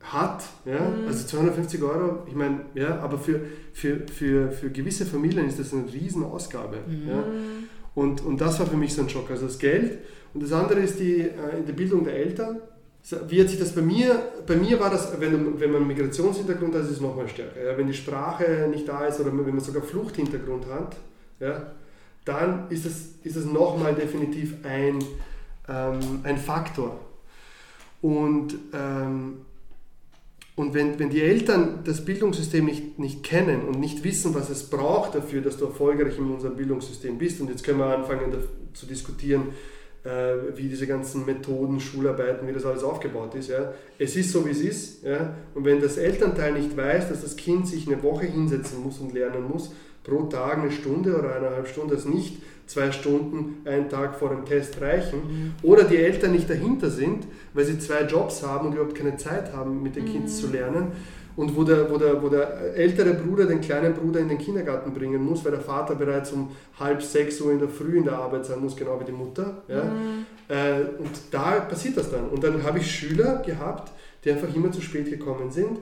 [0.00, 0.44] hat.
[0.64, 0.92] Ja?
[1.06, 3.40] Also 250 Euro, ich meine, ja, aber für,
[3.72, 6.78] für, für, für gewisse Familien ist das eine Riesenausgabe.
[7.06, 7.22] Ja?
[7.94, 9.30] Und, und das war für mich so ein Schock.
[9.30, 9.98] Also das Geld.
[10.34, 12.60] Und das andere ist die, äh, die Bildung der Eltern.
[13.28, 16.82] Wie hat sich das bei mir, bei mir war das, wenn, wenn man Migrationshintergrund hat,
[16.82, 17.62] ist es nochmal stärker.
[17.64, 17.78] Ja?
[17.78, 20.96] Wenn die Sprache nicht da ist oder wenn man sogar Fluchthintergrund hat,
[21.40, 21.72] ja,
[22.24, 24.98] dann ist es, ist es nochmal definitiv ein,
[25.68, 27.00] ähm, ein Faktor.
[28.02, 29.38] Und, ähm,
[30.56, 34.68] und wenn, wenn die Eltern das Bildungssystem nicht, nicht kennen und nicht wissen, was es
[34.68, 38.32] braucht dafür, dass du erfolgreich in unserem Bildungssystem bist, und jetzt können wir anfangen
[38.74, 39.48] zu diskutieren,
[40.08, 43.50] äh, wie diese ganzen Methoden, Schularbeiten, wie das alles aufgebaut ist.
[43.50, 43.72] Ja.
[43.98, 45.04] Es ist so, wie es ist.
[45.04, 45.34] Ja.
[45.54, 49.12] Und wenn das Elternteil nicht weiß, dass das Kind sich eine Woche hinsetzen muss und
[49.12, 49.72] lernen muss,
[50.04, 54.44] pro Tag eine Stunde oder eineinhalb Stunden, dass nicht zwei Stunden einen Tag vor dem
[54.44, 58.94] Test reichen, oder die Eltern nicht dahinter sind, weil sie zwei Jobs haben und überhaupt
[58.94, 60.92] keine Zeit haben, mit den Kindern zu lernen,
[61.38, 64.92] und wo der, wo, der, wo der ältere Bruder den kleinen Bruder in den Kindergarten
[64.92, 68.14] bringen muss, weil der Vater bereits um halb sechs Uhr in der Früh in der
[68.14, 69.62] Arbeit sein muss, genau wie die Mutter.
[69.68, 69.84] Ja?
[70.48, 72.28] Äh, und da passiert das dann.
[72.28, 73.92] Und dann habe ich Schüler gehabt,
[74.24, 75.78] die einfach immer zu spät gekommen sind.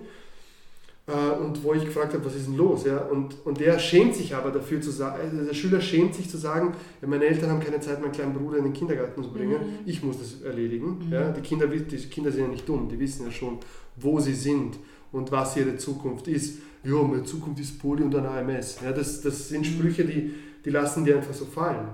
[1.06, 2.84] Äh, und wo ich gefragt habe, was ist denn los?
[2.84, 2.98] Ja?
[2.98, 6.36] Und, und der schämt sich aber dafür zu sagen, also der Schüler schämt sich zu
[6.36, 9.56] sagen, ja, meine Eltern haben keine Zeit, meinen kleinen Bruder in den Kindergarten zu bringen,
[9.86, 11.08] ich muss das erledigen.
[11.10, 11.30] Ja?
[11.30, 13.58] Die, Kinder, die Kinder sind ja nicht dumm, die wissen ja schon,
[13.96, 14.76] wo sie sind
[15.12, 16.58] und was ihre Zukunft ist.
[16.84, 18.78] Ja, meine Zukunft ist Poli und dann AMS.
[18.84, 21.88] Ja, das, das sind Sprüche, die, die lassen die einfach so fallen.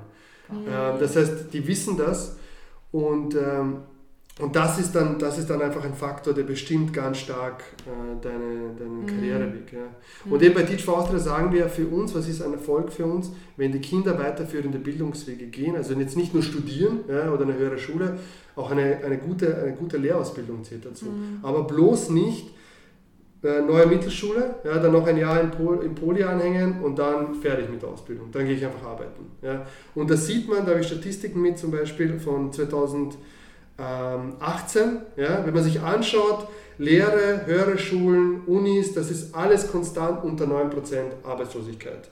[0.51, 2.37] Ähm, das heißt, die wissen das
[2.91, 3.79] und, ähm,
[4.41, 8.23] und das, ist dann, das ist dann einfach ein Faktor, der bestimmt ganz stark äh,
[8.23, 9.73] deine, deinen Karriereweg.
[9.73, 10.31] Ja.
[10.31, 13.07] Und eben bei Teach for Austria sagen wir für uns, was ist ein Erfolg für
[13.07, 17.55] uns, wenn die Kinder weiterführende Bildungswege gehen, also jetzt nicht nur studieren ja, oder eine
[17.55, 18.19] höhere Schule,
[18.57, 21.07] auch eine, eine, gute, eine gute Lehrausbildung zählt dazu.
[21.43, 22.51] Aber bloß nicht
[23.43, 27.35] äh, neue Mittelschule, ja, dann noch ein Jahr im, Pol, im Poli anhängen und dann
[27.35, 28.31] fertig mit der Ausbildung.
[28.31, 29.33] Dann gehe ich einfach arbeiten.
[29.43, 29.67] Ja.
[29.95, 33.19] Und das sieht man, da habe ich Statistiken mit, zum Beispiel von 2018.
[35.17, 36.47] Ja, wenn man sich anschaut,
[36.79, 42.11] Lehre, höhere Schulen, Unis, das ist alles konstant unter 9% Arbeitslosigkeit.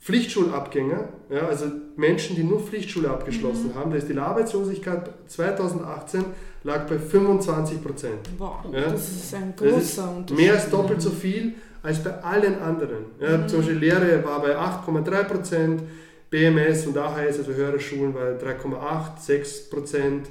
[0.00, 1.64] Pflichtschulabgänger, ja, also
[1.96, 6.24] Menschen, die nur Pflichtschule abgeschlossen haben, da ist die Arbeitslosigkeit 2018
[6.64, 8.36] lag bei 25 Prozent.
[8.38, 8.90] Boah, Ja.
[8.90, 10.36] das ist ein großer ist Unterschied.
[10.36, 13.04] mehr als doppelt so viel als bei allen anderen.
[13.20, 15.82] Ja, Zum Beispiel Lehre war bei 8,3 Prozent,
[16.30, 20.26] BMS und AHS, also höhere Schulen, bei 3,8, 6 Prozent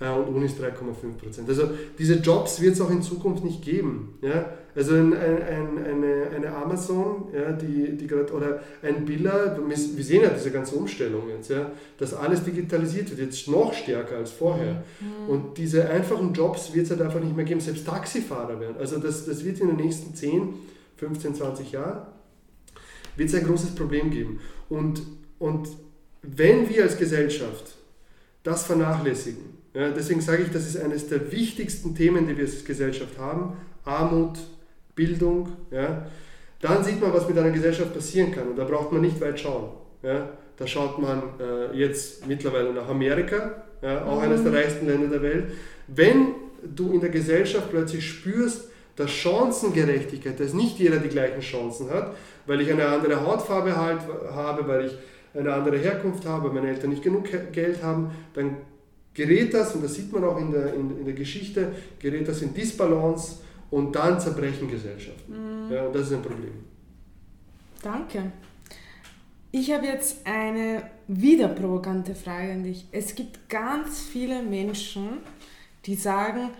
[0.00, 1.48] äh, und Unis 3,5 Prozent.
[1.48, 4.18] Also diese Jobs wird es auch in Zukunft nicht geben.
[4.20, 4.46] Ja?
[4.76, 10.04] Also ein, ein, ein, eine, eine Amazon, ja, die, die grad, oder ein Biller, wir
[10.04, 14.32] sehen ja diese ganze Umstellung jetzt, ja, dass alles digitalisiert wird, jetzt noch stärker als
[14.32, 14.84] vorher.
[15.28, 18.76] Und diese einfachen Jobs wird es halt einfach nicht mehr geben, selbst Taxifahrer werden.
[18.78, 20.54] Also das, das wird in den nächsten 10,
[20.98, 22.06] 15, 20 Jahren,
[23.16, 24.40] wird es ein großes Problem geben.
[24.68, 25.00] Und,
[25.38, 25.68] und
[26.20, 27.76] wenn wir als Gesellschaft
[28.42, 32.64] das vernachlässigen, ja, deswegen sage ich, das ist eines der wichtigsten Themen, die wir als
[32.64, 34.38] Gesellschaft haben, Armut,
[34.96, 36.06] Bildung, ja,
[36.60, 38.48] dann sieht man, was mit einer Gesellschaft passieren kann.
[38.48, 39.68] Und da braucht man nicht weit schauen.
[40.02, 40.30] Ja.
[40.56, 45.22] Da schaut man äh, jetzt mittlerweile nach Amerika, ja, auch eines der reichsten Länder der
[45.22, 45.44] Welt.
[45.86, 46.34] Wenn
[46.74, 52.14] du in der Gesellschaft plötzlich spürst, dass Chancengerechtigkeit, dass nicht jeder die gleichen Chancen hat,
[52.46, 54.00] weil ich eine andere Hautfarbe halt
[54.32, 54.98] habe, weil ich
[55.34, 58.56] eine andere Herkunft habe, weil meine Eltern nicht genug Geld haben, dann
[59.12, 62.40] gerät das, und das sieht man auch in der, in, in der Geschichte, gerät das
[62.40, 63.36] in Disbalance
[63.70, 65.68] und dann zerbrechen Gesellschaften.
[65.70, 66.52] Ja, und das ist ein Problem.
[67.82, 68.32] Danke.
[69.52, 72.86] Ich habe jetzt eine wieder provokante Frage an dich.
[72.92, 75.18] Es gibt ganz viele Menschen,
[75.86, 76.50] die sagen,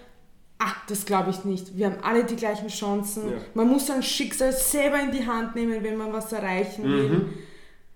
[0.59, 3.37] ah, das glaube ich nicht, wir haben alle die gleichen Chancen, Ja.
[3.55, 7.09] man muss sein Schicksal selber in die Hand nehmen, wenn man was erreichen will.
[7.09, 7.29] Mhm.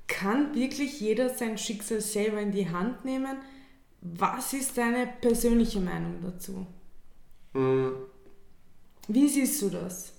[0.07, 3.37] Kann wirklich jeder sein Schicksal selber in die Hand nehmen?
[4.03, 6.67] Was ist deine persönliche Meinung dazu?
[7.55, 7.93] Mhm.
[9.13, 10.13] Wie siehst du das?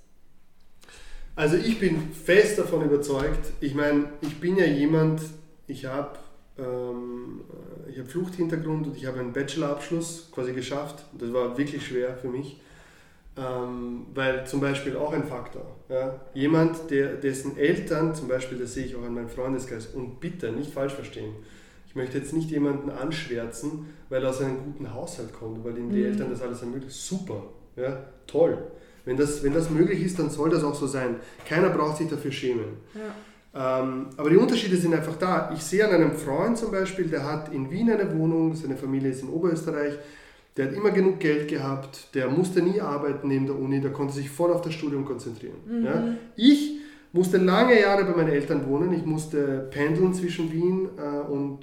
[1.35, 5.21] Also ich bin fest davon überzeugt, ich meine, ich bin ja jemand,
[5.65, 6.19] ich habe
[6.59, 7.41] ähm,
[7.89, 11.05] ich hab Fluchthintergrund und ich habe einen Bachelorabschluss quasi geschafft.
[11.17, 12.59] Das war wirklich schwer für mich,
[13.37, 15.65] ähm, weil zum Beispiel auch ein Faktor.
[15.89, 16.19] Ja?
[16.33, 20.51] Jemand, der, dessen Eltern, zum Beispiel, das sehe ich auch an meinem Freundeskreis, und bitte
[20.51, 21.33] nicht falsch verstehen,
[21.87, 25.89] ich möchte jetzt nicht jemanden anschwärzen, weil er aus einem guten Haushalt kommt, weil ihm
[25.91, 26.05] die Mhm.
[26.05, 26.89] Eltern das alles ermöglichen.
[26.89, 27.43] Super,
[27.77, 28.03] ja?
[28.27, 28.57] toll.
[29.05, 31.15] Wenn das, wenn das möglich ist, dann soll das auch so sein.
[31.47, 32.65] Keiner braucht sich dafür schämen.
[32.93, 33.81] Ja.
[33.81, 35.51] Ähm, aber die Unterschiede sind einfach da.
[35.53, 39.11] Ich sehe an einem Freund zum Beispiel, der hat in Wien eine Wohnung, seine Familie
[39.11, 39.95] ist in Oberösterreich,
[40.55, 44.13] der hat immer genug Geld gehabt, der musste nie arbeiten neben der Uni, der konnte
[44.13, 45.55] sich voll auf das Studium konzentrieren.
[45.83, 46.15] Ja?
[46.35, 46.79] Ich
[47.13, 51.59] musste lange Jahre bei meinen Eltern wohnen, ich musste pendeln zwischen Wien äh, und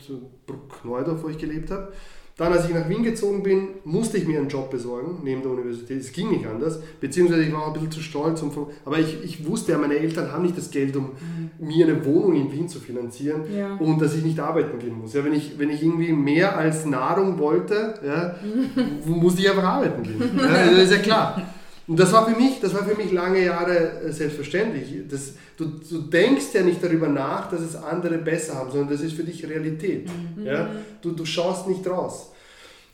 [0.46, 1.92] Bruck-Neudorf, wo ich gelebt habe.
[2.38, 5.50] Dann, als ich nach Wien gezogen bin, musste ich mir einen Job besorgen neben der
[5.50, 6.00] Universität.
[6.00, 6.80] Es ging nicht anders.
[7.00, 8.40] Beziehungsweise ich war auch ein bisschen zu stolz.
[8.42, 8.52] Um,
[8.84, 11.10] aber ich, ich wusste ja, meine Eltern haben nicht das Geld, um
[11.58, 13.74] mir eine Wohnung in Wien zu finanzieren Ja.
[13.74, 15.14] und dass ich nicht arbeiten gehen muss.
[15.14, 18.36] Ja, wenn, ich, wenn ich irgendwie mehr als Nahrung wollte, ja,
[19.04, 20.22] musste ich einfach arbeiten gehen.
[20.38, 21.42] Ja, das ist ja klar.
[21.88, 25.08] Und das war für mich, das war für mich lange Jahre äh, selbstverständlich.
[25.08, 29.00] Das, du, du denkst ja nicht darüber nach, dass es andere besser haben, sondern das
[29.00, 30.08] ist für dich Realität.
[30.44, 30.70] Ja?
[31.00, 32.30] Du, du schaust nicht raus.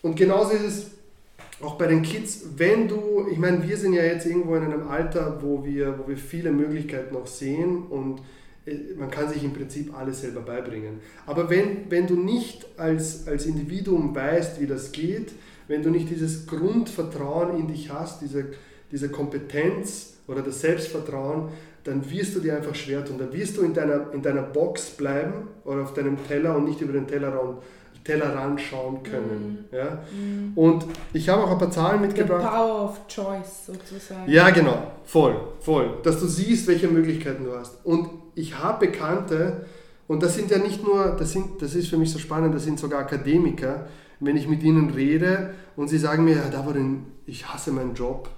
[0.00, 0.86] Und genauso ist es
[1.60, 4.86] auch bei den Kids, wenn du, ich meine, wir sind ja jetzt irgendwo in einem
[4.86, 8.20] Alter, wo wir, wo wir viele Möglichkeiten auch sehen und
[8.64, 11.00] äh, man kann sich im Prinzip alles selber beibringen.
[11.26, 15.32] Aber wenn, wenn du nicht als, als Individuum weißt, wie das geht,
[15.66, 18.46] wenn du nicht dieses Grundvertrauen in dich hast, diese,
[18.90, 21.48] diese Kompetenz oder das Selbstvertrauen,
[21.84, 23.18] dann wirst du dir einfach schwer tun.
[23.18, 26.80] Dann wirst du in deiner, in deiner Box bleiben oder auf deinem Teller und nicht
[26.80, 27.58] über den Tellerrand,
[28.04, 29.64] Tellerrand schauen können.
[29.72, 30.02] Ja?
[30.54, 32.42] Und ich habe auch ein paar Zahlen The mitgebracht.
[32.42, 34.30] power of choice sozusagen.
[34.30, 35.98] Ja, genau, voll, voll.
[36.02, 37.84] Dass du siehst, welche Möglichkeiten du hast.
[37.84, 39.64] Und ich habe Bekannte,
[40.06, 42.64] und das sind ja nicht nur, das, sind, das ist für mich so spannend, das
[42.64, 43.86] sind sogar Akademiker,
[44.20, 46.74] wenn ich mit ihnen rede und sie sagen mir, ja, da war
[47.26, 48.28] ich hasse meinen Job,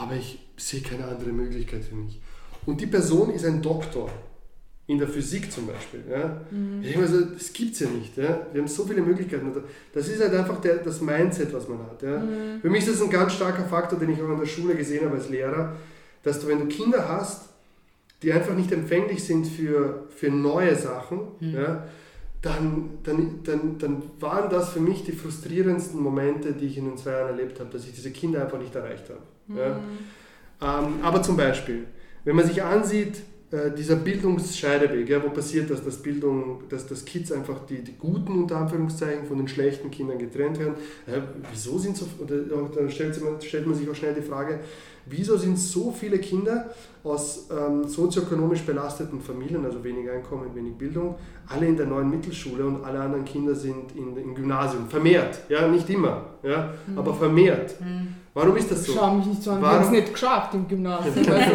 [0.00, 2.18] aber ich sehe keine andere Möglichkeit für mich.
[2.64, 4.10] Und die Person ist ein Doktor.
[4.86, 6.02] In der Physik zum Beispiel.
[6.10, 6.40] Ja?
[6.82, 8.16] Ich denke so, das gibt es ja nicht.
[8.16, 8.44] Ja?
[8.52, 9.52] Wir haben so viele Möglichkeiten.
[9.94, 12.02] Das ist halt einfach der, das Mindset, was man hat.
[12.02, 12.20] Ja?
[12.60, 15.04] Für mich ist das ein ganz starker Faktor, den ich auch in der Schule gesehen
[15.04, 15.76] habe als Lehrer,
[16.24, 17.50] dass du, wenn du Kinder hast,
[18.22, 21.86] die einfach nicht empfänglich sind für, für neue Sachen, ja,
[22.42, 26.96] dann, dann, dann, dann waren das für mich die frustrierendsten Momente, die ich in den
[26.96, 29.58] zwei Jahren erlebt habe, dass ich diese Kinder einfach nicht erreicht habe.
[29.58, 29.80] Ja.
[30.62, 31.86] Ähm, aber zum Beispiel,
[32.24, 37.04] wenn man sich ansieht, äh, dieser Bildungsscheideweg, ja, wo passiert das, dass Bildung, dass, dass
[37.04, 40.74] Kids einfach die, die guten unter Anführungszeichen von den schlechten Kindern getrennt werden.
[41.06, 44.22] Äh, wieso sind so, oder, auch da stellt man, stellt man sich auch schnell die
[44.22, 44.60] Frage,
[45.10, 46.70] wieso sind so viele Kinder
[47.02, 51.16] aus ähm, sozioökonomisch belasteten Familien, also wenig Einkommen, wenig Bildung,
[51.48, 54.88] alle in der neuen Mittelschule und alle anderen Kinder sind in, im Gymnasium.
[54.88, 57.74] Vermehrt, ja, nicht immer, ja, aber vermehrt.
[58.32, 58.92] Warum ist das so?
[58.92, 61.14] Schau mich nicht so an, wir haben es nicht geschafft im Gymnasium.
[61.16, 61.30] Also,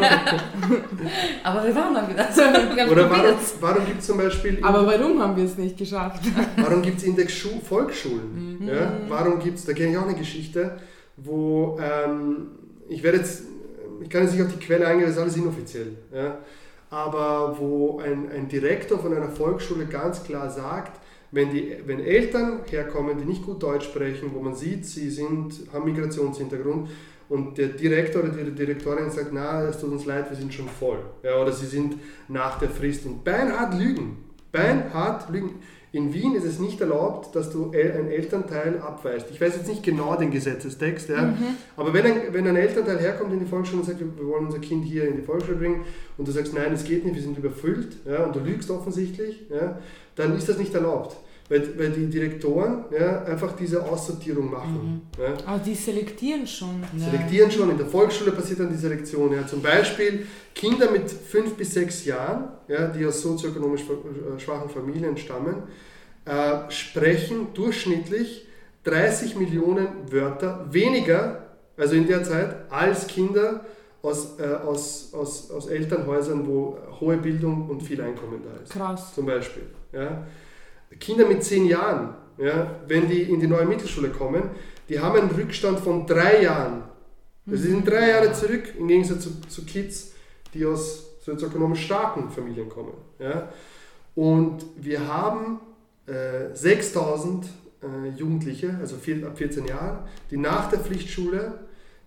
[1.43, 2.27] Aber wir waren dann wieder.
[2.27, 6.23] Haben Oder warum, warum gibt es zum Beispiel aber warum haben wir es nicht geschafft?
[6.57, 8.59] Warum gibt es Index-Volksschulen?
[8.59, 8.67] Mhm.
[8.67, 8.91] Ja?
[9.07, 10.77] Warum gibt es, da kenne ich auch eine Geschichte,
[11.17, 12.47] wo, ähm,
[12.89, 13.43] ich werde jetzt,
[14.01, 16.39] ich kann jetzt nicht auf die Quelle eingehen, das ist alles inoffiziell, ja?
[16.89, 20.99] aber wo ein, ein Direktor von einer Volksschule ganz klar sagt,
[21.31, 25.53] wenn, die, wenn Eltern herkommen, die nicht gut Deutsch sprechen, wo man sieht, sie sind,
[25.73, 26.89] haben Migrationshintergrund
[27.27, 30.69] und der Direktor oder die Direktorin sagt, na, es tut uns leid, wir sind schon
[30.69, 30.99] voll.
[31.23, 31.95] Ja, oder sie sind
[32.27, 34.17] nach der Frist und beinhart lügen.
[34.51, 35.55] Beinhart lügen.
[35.95, 39.27] In Wien ist es nicht erlaubt, dass du ein Elternteil abweist.
[39.31, 41.37] Ich weiß jetzt nicht genau den Gesetzestext, ja,
[41.77, 44.47] aber wenn ein, wenn ein Elternteil herkommt in die Volksschule und sagt, wir wir wollen
[44.47, 45.85] unser Kind hier in die Volksschule bringen
[46.17, 49.45] und du sagst, nein, es geht nicht, wir sind überfüllt ja, und du lügst offensichtlich,
[49.49, 49.79] ja,
[50.17, 51.15] dann ist das nicht erlaubt.
[51.47, 55.01] Weil, weil die Direktoren ja, einfach diese Aussortierung machen.
[55.19, 55.33] Ja.
[55.45, 56.83] Aber die selektieren schon.
[56.97, 59.31] Selektieren schon, in der Volksschule passiert dann die Selektion.
[59.31, 59.45] Ja.
[59.45, 60.25] Zum Beispiel
[60.55, 65.63] Kinder mit fünf bis sechs Jahren, ja, die aus sozioökonomisch äh, schwachen Familien stammen,
[66.25, 68.47] äh, sprechen durchschnittlich
[68.85, 71.43] 30 Millionen Wörter weniger,
[71.77, 73.65] also in der Zeit, als Kinder
[74.01, 79.13] aus, äh, aus, aus, aus Elternhäusern, wo hohe Bildung und viel Einkommen da ist Krass.
[79.13, 79.63] zum Beispiel.
[79.91, 80.25] Ja.
[80.99, 84.49] Kinder mit zehn Jahren, ja, wenn die in die neue Mittelschule kommen,
[84.89, 86.83] die haben einen Rückstand von drei Jahren.
[87.47, 90.13] Also sie sind drei Jahre zurück im Gegensatz zu, zu Kids,
[90.53, 92.93] die aus sozioökonomisch starken Familien kommen.
[93.19, 93.49] Ja?
[94.15, 95.59] Und wir haben
[96.07, 99.99] äh, 6000 äh, Jugendliche, also vier, ab 14 Jahren,
[100.31, 101.59] die nach der Pflichtschule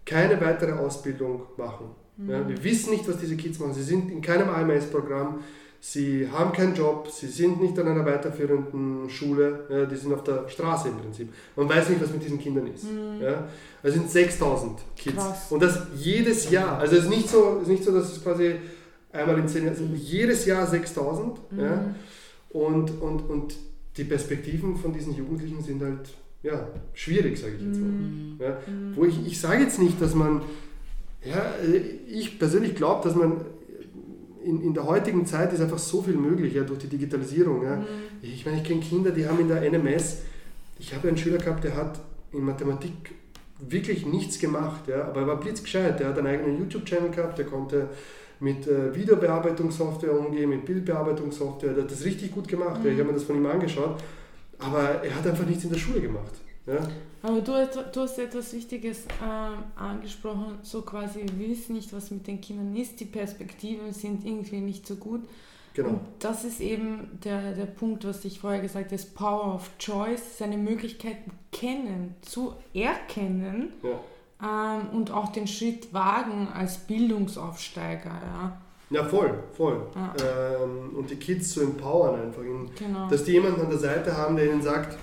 [0.05, 1.91] keine weitere Ausbildung machen.
[2.17, 2.31] Mhm.
[2.31, 2.49] Ja?
[2.49, 3.75] Wir wissen nicht, was diese Kids machen.
[3.75, 5.41] Sie sind in keinem AMS-Programm,
[5.81, 10.25] sie haben keinen Job, sie sind nicht an einer weiterführenden Schule, ja, die sind auf
[10.25, 11.29] der Straße im Prinzip.
[11.57, 12.85] Man weiß nicht, was mit diesen Kindern ist.
[12.85, 13.21] Mhm.
[13.21, 13.49] Ja.
[13.83, 15.17] Es sind 6000 Kids.
[15.17, 15.51] Krass.
[15.51, 16.79] Und das jedes Jahr.
[16.79, 18.57] Also es ist nicht so, ist nicht so dass es quasi
[19.13, 21.53] einmal in zehn Jahren, sind jedes Jahr 6000.
[21.53, 21.61] Mhm.
[21.61, 21.95] Ja.
[22.51, 23.55] Und, und, und
[23.97, 26.11] die Perspektiven von diesen Jugendlichen sind halt
[26.43, 27.89] ja, schwierig, sage ich jetzt mal.
[27.89, 28.39] Mhm.
[28.41, 28.59] Ja.
[28.67, 28.97] Mhm.
[28.97, 30.43] Wo ich, ich sage jetzt nicht, dass man,
[31.25, 31.55] ja,
[32.09, 33.45] ich persönlich glaube, dass man
[34.45, 37.63] in, in der heutigen Zeit ist einfach so viel möglich ja, durch die Digitalisierung.
[37.63, 37.77] Ja.
[37.77, 37.85] Mhm.
[38.23, 40.19] Ich meine, ich kenne Kinder, die haben in der NMS,
[40.79, 41.99] ich habe einen Schüler gehabt, der hat
[42.33, 42.93] in Mathematik
[43.61, 45.99] wirklich nichts gemacht, ja, aber er war blitzgescheit.
[45.99, 47.89] Der hat einen eigenen YouTube-Channel gehabt, der konnte
[48.41, 51.73] mit äh, Videobearbeitungssoftware umgehen, mit Bildbearbeitungssoftware.
[51.73, 52.81] Der hat das richtig gut gemacht.
[52.81, 52.87] Mhm.
[52.87, 52.93] Ja.
[52.93, 53.97] Ich habe mir das von ihm angeschaut.
[54.61, 56.33] Aber er hat einfach nichts in der Schule gemacht.
[56.69, 56.87] Ja.
[57.23, 57.53] Aber du,
[57.93, 62.77] du hast etwas Wichtiges äh, angesprochen, so quasi, wir wissen nicht, was mit den Kindern
[62.77, 65.23] ist, die Perspektiven sind irgendwie nicht so gut.
[65.75, 65.91] Genau.
[65.91, 70.39] Und das ist eben der, der Punkt, was ich vorher gesagt habe, Power of Choice,
[70.39, 74.81] seine Möglichkeiten kennen, zu erkennen ja.
[74.81, 78.11] ähm, und auch den Schritt wagen als Bildungsaufsteiger.
[78.11, 78.61] Ja.
[78.91, 79.83] Ja, voll, voll.
[79.95, 80.15] Ja.
[80.65, 82.43] Ähm, und die Kids zu empowern einfach.
[82.43, 83.09] Genau.
[83.09, 84.97] Dass die jemanden an der Seite haben, der ihnen sagt,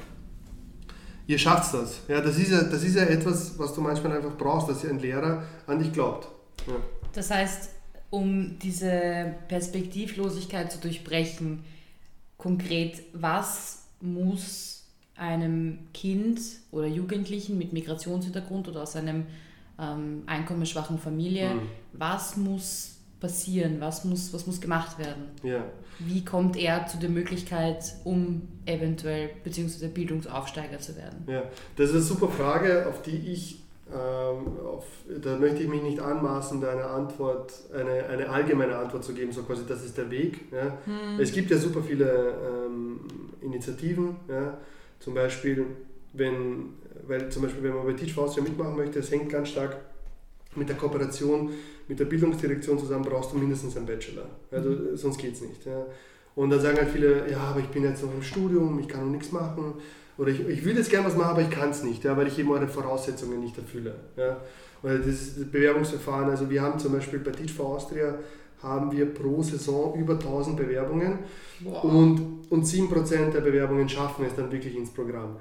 [1.28, 2.00] ihr schafft das.
[2.08, 5.00] Ja, das ist ja, das ist ja etwas, was du manchmal einfach brauchst, dass ein
[5.00, 6.28] Lehrer an dich glaubt.
[6.68, 6.76] Ja.
[7.14, 7.70] Das heißt,
[8.10, 11.64] um diese Perspektivlosigkeit zu durchbrechen,
[12.38, 14.84] konkret, was muss
[15.16, 16.40] einem Kind
[16.72, 19.26] oder Jugendlichen mit Migrationshintergrund oder aus einem
[19.80, 21.70] ähm, einkommensschwachen Familie, mhm.
[21.94, 23.78] was muss passieren?
[23.80, 25.30] Was muss, was muss gemacht werden?
[25.44, 25.66] Ja.
[26.00, 31.24] Wie kommt er zu der Möglichkeit, um eventuell beziehungsweise Bildungsaufsteiger zu werden?
[31.28, 31.44] Ja,
[31.78, 34.86] das ist eine super Frage, auf die ich, ähm, auf,
[35.24, 39.32] da möchte ich mich nicht anmaßen, da eine Antwort, eine, eine allgemeine Antwort zu geben,
[39.32, 40.52] so quasi, das ist der Weg.
[40.52, 40.78] Ja.
[40.86, 41.20] Hm.
[41.20, 42.34] Es gibt ja super viele
[42.66, 43.00] ähm,
[43.42, 44.58] Initiativen, ja.
[45.00, 45.66] zum Beispiel,
[46.12, 46.74] wenn,
[47.08, 49.78] weil zum Beispiel, wenn man bei Teach for Austria mitmachen möchte, es hängt ganz stark
[50.56, 51.52] mit der Kooperation
[51.88, 54.26] mit der Bildungsdirektion zusammen brauchst du mindestens einen Bachelor.
[54.52, 54.96] Also mhm.
[54.98, 55.66] sonst geht es nicht.
[55.66, 55.86] Ja.
[56.36, 59.06] Und dann sagen halt viele, ja, aber ich bin jetzt noch im Studium, ich kann
[59.06, 59.76] noch nichts machen.
[60.18, 62.28] Oder ich, ich würde jetzt gerne was machen, aber ich kann es nicht, ja, weil
[62.28, 63.96] ich eben eure Voraussetzungen nicht erfülle.
[64.18, 64.38] Ja.
[64.82, 68.16] Oder das Bewerbungsverfahren, also wir haben zum Beispiel bei Teach for Austria
[68.62, 71.20] haben wir pro Saison über 1000 Bewerbungen
[71.64, 71.84] wow.
[71.84, 75.36] und, und 7% der Bewerbungen schaffen es dann wirklich ins Programm.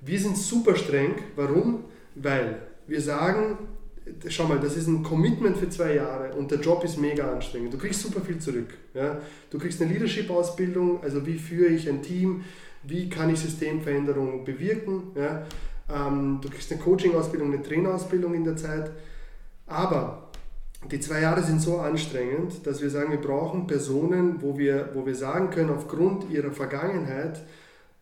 [0.00, 1.16] Wir sind super streng.
[1.36, 1.84] Warum?
[2.14, 3.58] Weil wir sagen,
[4.28, 7.72] schau mal, das ist ein Commitment für zwei Jahre und der Job ist mega anstrengend.
[7.72, 8.74] Du kriegst super viel zurück.
[8.94, 9.20] Ja?
[9.50, 12.44] Du kriegst eine Leadership-Ausbildung, also wie führe ich ein Team,
[12.82, 15.12] wie kann ich Systemveränderungen bewirken.
[15.14, 15.46] Ja?
[15.90, 18.90] Ähm, du kriegst eine Coaching-Ausbildung, eine Trainerausbildung in der Zeit.
[19.66, 20.30] Aber
[20.90, 25.06] die zwei Jahre sind so anstrengend, dass wir sagen, wir brauchen Personen, wo wir, wo
[25.06, 27.40] wir sagen können, aufgrund ihrer Vergangenheit,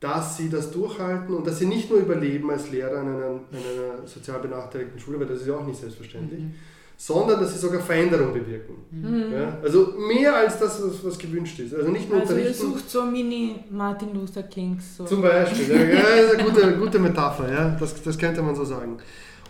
[0.00, 3.42] dass sie das durchhalten und dass sie nicht nur überleben als Lehrer an einer, an
[3.52, 6.54] einer sozial benachteiligten Schule, weil das ist ja auch nicht selbstverständlich, mhm.
[6.96, 8.76] sondern dass sie sogar Veränderung bewirken.
[8.90, 9.32] Mhm.
[9.32, 9.58] Ja?
[9.62, 11.74] Also mehr als das, was, was, gewünscht ist.
[11.74, 14.96] Also nicht nur also ihr sucht so Mini Martin Luther Kings.
[14.96, 15.04] So.
[15.04, 17.76] Zum Beispiel, ja, ja, eine gute, gute Metapher, ja?
[17.78, 18.96] das, das könnte man so sagen.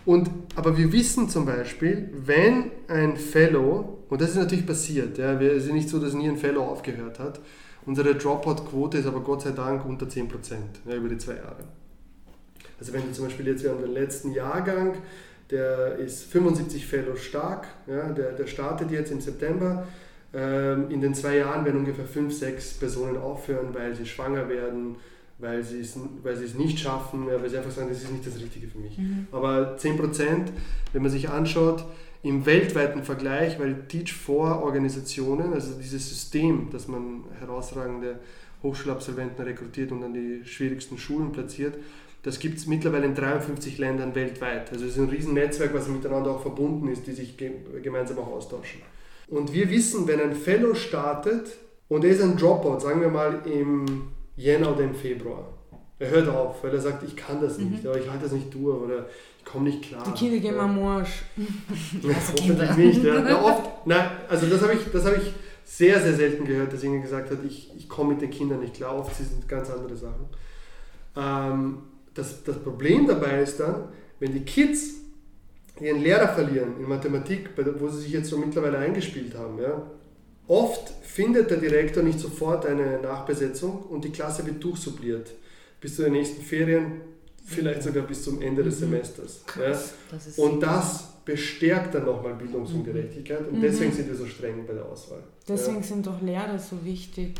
[0.03, 5.39] Und, aber wir wissen zum Beispiel, wenn ein Fellow, und das ist natürlich passiert, ja,
[5.39, 7.39] es ist nicht so, dass nie ein Fellow aufgehört hat,
[7.85, 10.27] Unsere Dropout-Quote ist aber Gott sei Dank unter 10%
[10.85, 11.63] ja, über die zwei Jahre.
[12.79, 14.95] Also wenn du zum Beispiel jetzt, wir haben den letzten Jahrgang,
[15.49, 19.87] der ist 75 Fellows stark, ja, der, der startet jetzt im September.
[20.33, 24.95] Ähm, in den zwei Jahren werden ungefähr 5, 6 Personen aufhören, weil sie schwanger werden,
[25.39, 25.95] weil sie es,
[26.55, 28.97] nicht schaffen, ja, weil sie einfach sagen, das ist nicht das Richtige für mich.
[28.97, 29.27] Mhm.
[29.31, 30.27] Aber 10%,
[30.93, 31.83] wenn man sich anschaut,
[32.23, 38.19] im weltweiten Vergleich, weil Teach for Organisationen, also dieses System, dass man herausragende
[38.61, 41.75] Hochschulabsolventen rekrutiert und an die schwierigsten Schulen platziert,
[42.23, 44.71] das gibt es mittlerweile in 53 Ländern weltweit.
[44.71, 47.35] Also es ist ein Riesennetzwerk, was miteinander auch verbunden ist, die sich
[47.81, 48.81] gemeinsam auch austauschen.
[49.27, 51.57] Und wir wissen, wenn ein Fellow startet
[51.87, 55.51] und er ist ein Dropout, sagen wir mal im Jänner oder im Februar,
[55.97, 57.89] er hört auf, weil er sagt, ich kann das nicht, mhm.
[57.89, 59.07] oder ich halte das nicht durch oder
[59.43, 60.03] ich komme nicht klar.
[60.05, 60.61] Die Kinder gehen ja.
[60.61, 61.23] am Arsch.
[62.03, 63.03] Ja, hoffentlich nicht.
[63.03, 63.21] Ja.
[63.21, 65.33] Na, oft, na, also das habe ich, hab ich
[65.65, 68.75] sehr, sehr selten gehört, dass jemand gesagt hat, ich, ich komme mit den Kindern nicht
[68.75, 68.97] klar.
[68.97, 70.25] Oft sind ganz andere Sachen.
[71.15, 71.77] Ähm,
[72.13, 73.85] das, das Problem dabei ist dann,
[74.19, 74.95] wenn die Kids
[75.79, 79.81] ihren Lehrer verlieren in Mathematik, wo sie sich jetzt so mittlerweile eingespielt haben, ja,
[80.47, 85.31] oft findet der Direktor nicht sofort eine Nachbesetzung und die Klasse wird durchsubliert
[85.79, 87.01] bis zu den nächsten Ferien,
[87.45, 88.79] vielleicht sogar bis zum Ende des mhm.
[88.79, 89.43] Semesters.
[89.59, 89.69] Ja.
[89.69, 93.61] Das und das bestärkt dann nochmal Bildungsungerechtigkeit und mhm.
[93.61, 95.23] deswegen sind wir so streng bei der Auswahl.
[95.47, 95.83] Deswegen ja.
[95.83, 97.39] sind doch Lehrer so wichtig.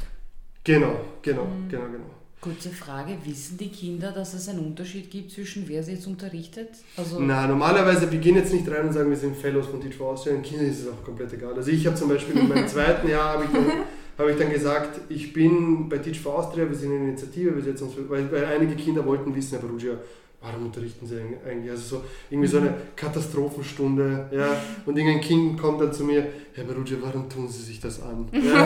[0.64, 1.70] Genau, genau, mhm.
[1.70, 2.06] genau, genau.
[2.40, 6.70] Kurze Frage, wissen die Kinder, dass es einen Unterschied gibt zwischen wer sie jetzt unterrichtet?
[6.98, 9.96] Also Na, normalerweise, wir gehen jetzt nicht rein und sagen, wir sind Fellows von Teach
[9.96, 11.54] for Austria, den Kindern ist es auch komplett egal.
[11.54, 13.84] Also ich habe zum Beispiel in meinem zweiten Jahr, habe ich, dann,
[14.18, 17.64] hab ich dann gesagt, ich bin bei Teach for Austria, wir sind eine Initiative, wir
[17.64, 19.94] setzen uns, weil, weil einige Kinder wollten wissen, Herr Perugia,
[20.42, 21.72] warum unterrichten sie eigentlich?
[21.72, 24.58] Also so irgendwie so eine Katastrophenstunde, ja.
[24.86, 28.28] Und irgendein Kind kommt dann zu mir, Herr Berugia, warum tun Sie sich das an?
[28.34, 28.64] Ja?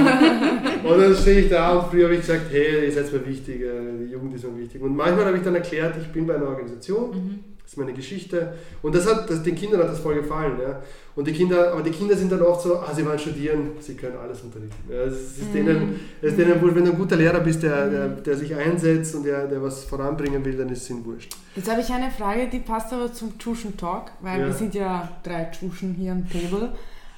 [0.83, 3.59] und dann stehe ich da und früher habe ich gesagt, hey, ihr seid mir wichtig,
[3.59, 4.81] die Jugend ist mir wichtig.
[4.81, 7.11] Und manchmal habe ich dann erklärt, ich bin bei einer Organisation.
[7.11, 8.53] Mhm das ist meine Geschichte.
[8.83, 10.59] Und das hat, das, den Kindern hat das voll gefallen.
[10.61, 10.83] Ja.
[11.15, 13.95] Und die Kinder, aber die Kinder sind dann oft so, ah, sie wollen studieren, sie
[13.95, 14.83] können alles unterrichten.
[14.87, 15.53] Ja, es ist, mhm.
[15.53, 18.53] denen, es ist denen wohl, wenn du ein guter Lehrer bist, der, der, der sich
[18.53, 21.35] einsetzt und der, der was voranbringen will, dann ist es ihnen wurscht.
[21.55, 24.45] Jetzt habe ich eine Frage, die passt aber zum Tuschen Talk, weil ja.
[24.45, 26.71] wir sind ja drei Tuschen hier am Table.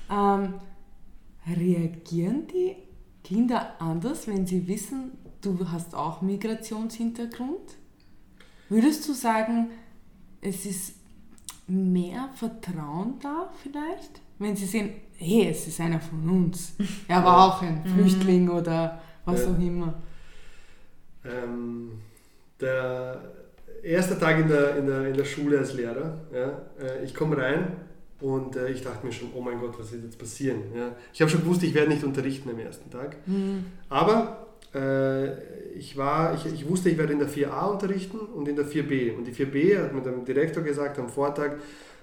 [0.10, 0.54] Ähm,
[1.46, 2.78] reagieren die
[3.22, 7.76] Kinder anders, wenn sie wissen, du hast auch Migrationshintergrund?
[8.70, 9.72] Würdest du sagen,
[10.42, 10.96] es ist
[11.68, 16.74] mehr Vertrauen da vielleicht, wenn sie sehen, hey, es ist einer von uns.
[17.08, 17.88] Er war auch ein mhm.
[17.88, 19.52] Flüchtling oder was ja.
[19.52, 19.94] auch immer.
[21.26, 21.92] Ähm,
[22.60, 23.22] der
[23.84, 27.38] erste Tag in der, in der, in der Schule als Lehrer, ja, äh, ich komme
[27.38, 27.74] rein
[28.20, 30.62] und äh, ich dachte mir schon, oh mein Gott, was wird jetzt passieren?
[30.76, 30.96] Ja.
[31.14, 33.18] Ich habe schon gewusst, ich werde nicht unterrichten am ersten Tag.
[33.28, 33.66] Mhm.
[33.90, 34.47] Aber
[35.78, 39.16] ich, war, ich, ich wusste, ich werde in der 4a unterrichten und in der 4b.
[39.16, 41.52] Und die 4b hat mir der Direktor gesagt am Vortag,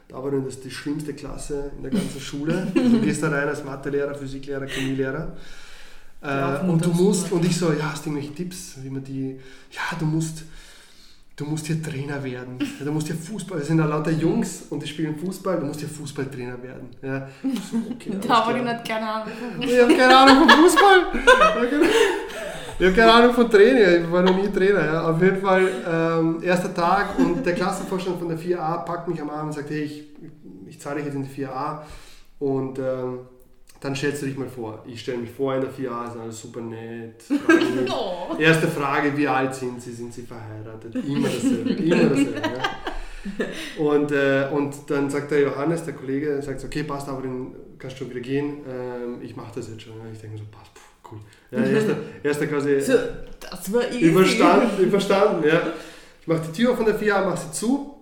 [0.08, 2.66] da war das die schlimmste Klasse in der ganzen Schule.
[2.74, 5.32] Du gehst da rein als Mathelehrer, Physiklehrer, Chemielehrer.
[6.22, 9.38] Äh, und du musst, und ich so, ja, hast du irgendwelche Tipps, wie man die,
[9.70, 10.44] ja, du musst,
[11.36, 12.58] du musst hier Trainer werden.
[12.82, 15.80] Du musst hier Fußball, es sind da lauter Jungs und die spielen Fußball, du musst
[15.80, 16.88] hier Fußballtrainer werden.
[17.02, 17.28] Ja.
[17.42, 21.06] So, okay, da habe ich nicht keine Ahnung Ich habe keine Ahnung von Fußball.
[22.78, 24.84] Ich habe keine Ahnung von Training, ich war noch nie Trainer.
[24.84, 25.10] Ja.
[25.10, 29.30] Auf jeden Fall, ähm, erster Tag und der Klassenvorstand von der 4a packt mich am
[29.30, 30.04] Abend und sagt, hey, ich,
[30.66, 31.82] ich zahle dich jetzt in die 4a
[32.40, 33.20] und ähm,
[33.80, 34.82] dann stellst du dich mal vor.
[34.86, 37.22] Ich stelle mich vor in der 4a, sind alle super nett.
[37.90, 38.34] oh.
[38.38, 39.92] Erste Frage, wie alt sind sie?
[39.92, 40.94] Sind sie verheiratet?
[40.94, 42.42] Immer dasselbe, immer dasselbe.
[42.42, 43.82] Ja.
[43.84, 48.00] Und, äh, und dann sagt der Johannes, der Kollege, sagt okay, passt, aber dann kannst
[48.00, 48.58] du wieder gehen.
[48.68, 49.94] Ähm, ich mache das jetzt schon.
[50.12, 50.72] Ich denke so, passt,
[51.14, 51.58] cool.
[51.58, 52.92] Ja, erster, erster quasi so,
[53.38, 54.10] das war easy.
[54.10, 55.62] überstanden, überstanden, ja.
[56.20, 58.00] Ich mache die Tür von der 4a, mache sie zu.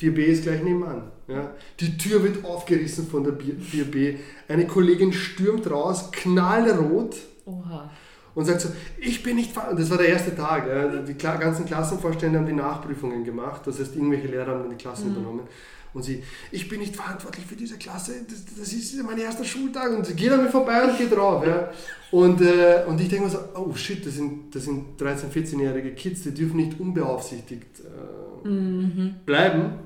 [0.00, 1.10] 4b ist gleich nebenan.
[1.28, 1.50] Ja.
[1.80, 4.16] Die Tür wird aufgerissen von der 4b.
[4.48, 7.16] Eine Kollegin stürmt raus, knallrot.
[7.46, 7.90] Oha.
[8.34, 8.68] Und sagt so,
[8.98, 10.66] ich bin nicht Und das war der erste Tag.
[10.66, 11.02] Ja.
[11.02, 13.62] Die ganzen Klassenvorstände haben die Nachprüfungen gemacht.
[13.64, 15.16] Das heißt, irgendwelche Lehrer haben die Klassen mhm.
[15.16, 15.48] übernommen.
[15.94, 19.96] Und sie, ich bin nicht verantwortlich für diese Klasse, das, das ist mein erster Schultag.
[19.96, 21.46] Und sie geht an mir vorbei und geht drauf.
[21.46, 21.70] Ja.
[22.10, 25.92] Und, äh, und ich denke mir so, oh shit, das sind, das sind 13-, 14-jährige
[25.92, 29.14] Kids, die dürfen nicht unbeaufsichtigt äh, mhm.
[29.24, 29.78] bleiben.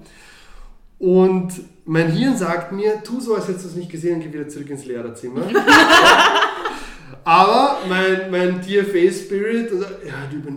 [0.99, 1.53] Und
[1.85, 4.49] mein Hirn sagt mir, tu so, als hättest du es nicht gesehen und geh wieder
[4.49, 5.43] zurück ins Lehrerzimmer.
[7.29, 10.14] Aber mein, mein DFA-Spirit, also, ja,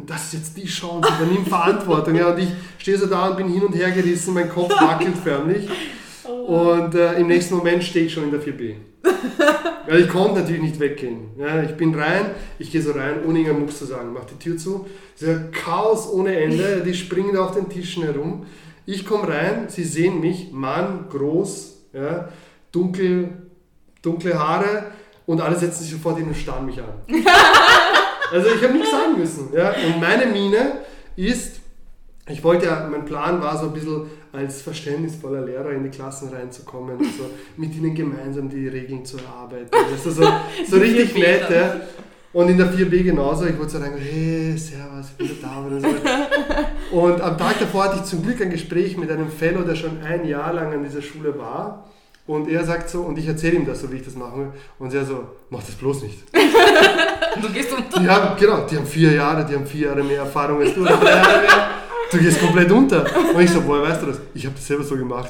[0.07, 2.15] das ist jetzt die Chance, übernimm Verantwortung.
[2.15, 2.47] Ja, und ich
[2.77, 5.67] stehe so da und bin hin und her gerissen, mein Kopf wackelt förmlich.
[6.23, 6.71] Oh.
[6.71, 8.75] Und äh, im nächsten Moment stehe ich schon in der 4B.
[9.87, 11.31] Weil ich konnte natürlich nicht weggehen.
[11.37, 12.27] Ja, ich bin rein,
[12.59, 14.85] ich gehe so rein, ohne irgendeinen Mucks zu sagen, mache die Tür zu.
[15.15, 18.45] Es ist ein Chaos ohne Ende, die springen auf den Tischen herum.
[18.85, 22.29] Ich komme rein, sie sehen mich, Mann, groß, ja,
[22.71, 23.29] dunkel,
[24.03, 24.83] dunkle Haare,
[25.31, 26.89] und alle setzen sich sofort hin und starren mich an.
[28.31, 29.49] also ich habe nichts sagen müssen.
[29.55, 29.69] Ja?
[29.69, 30.79] Und meine Mine
[31.15, 31.61] ist,
[32.27, 36.33] ich wollte ja, mein Plan war so ein bisschen als verständnisvoller Lehrer in die Klassen
[36.33, 39.69] reinzukommen und so mit ihnen gemeinsam die Regeln zu erarbeiten.
[39.71, 40.27] Das ist so,
[40.67, 41.49] so richtig nett.
[41.49, 41.79] Ja?
[42.33, 45.79] Und in der 4B genauso, ich wollte so rein, hey, servus, ich bin da oder
[45.79, 46.97] so.
[46.97, 50.01] Und am Tag davor hatte ich zum Glück ein Gespräch mit einem Fellow, der schon
[50.01, 51.89] ein Jahr lang an dieser Schule war.
[52.31, 54.53] Und er sagt so, und ich erzähle ihm das so, wie ich das mache.
[54.79, 56.19] Und er so, mach das bloß nicht.
[57.41, 57.99] du gehst unter.
[57.99, 60.81] Die haben, genau, die haben vier Jahre, die haben vier Jahre mehr Erfahrung als du,
[60.81, 61.67] oder drei Jahre mehr.
[62.09, 63.05] Du gehst komplett unter.
[63.35, 64.19] Und ich so, woher weißt du das?
[64.33, 65.29] Ich habe das selber so gemacht.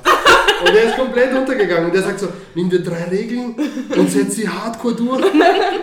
[0.63, 1.85] Und der ist komplett untergegangen.
[1.85, 3.55] Und der sagt so, nimm dir drei Regeln
[3.97, 5.25] und setz sie hardcore durch.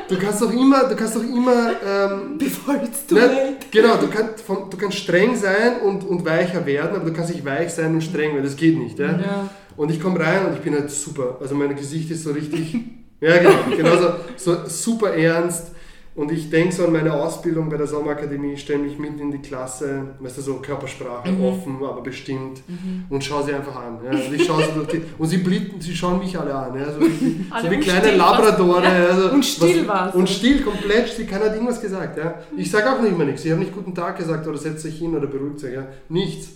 [0.08, 1.72] Du kannst doch immer, du kannst doch immer...
[1.84, 2.38] Ähm,
[2.82, 6.94] jetzt du ne, genau, du kannst, vom, du kannst streng sein und, und weicher werden,
[6.94, 8.44] aber du kannst nicht weich sein und streng werden.
[8.44, 8.98] Das geht nicht.
[8.98, 9.06] Ja?
[9.06, 9.50] Ja.
[9.79, 11.39] Und ich komme rein und ich bin halt super.
[11.41, 12.76] Also mein Gesicht ist so richtig...
[13.20, 13.76] ja, genau.
[13.76, 15.72] Genauso so super ernst.
[16.14, 19.39] Und ich denke so an meine Ausbildung bei der Sommerakademie, stelle mich mitten in die
[19.39, 22.61] Klasse, weißt du, so Körpersprache, offen, aber bestimmt
[23.09, 23.99] und schaue sie einfach an.
[24.05, 24.11] Ja.
[24.11, 26.76] Und ich schaue sie durch die, und sie blicken, sie schauen mich alle an.
[26.76, 26.93] Ja.
[26.93, 28.89] So, wie, so wie kleine Labradore.
[28.89, 30.14] Also, Und still was- war's.
[30.16, 32.18] Und still, komplett still, keiner hat irgendwas gesagt.
[32.18, 32.35] Ja.
[32.57, 33.45] Ich sage auch nicht mehr nichts.
[33.45, 35.72] Ich habe nicht guten Tag gesagt oder setzt sich hin oder beruhigt sich.
[35.72, 35.87] Ja.
[36.09, 36.49] Nichts.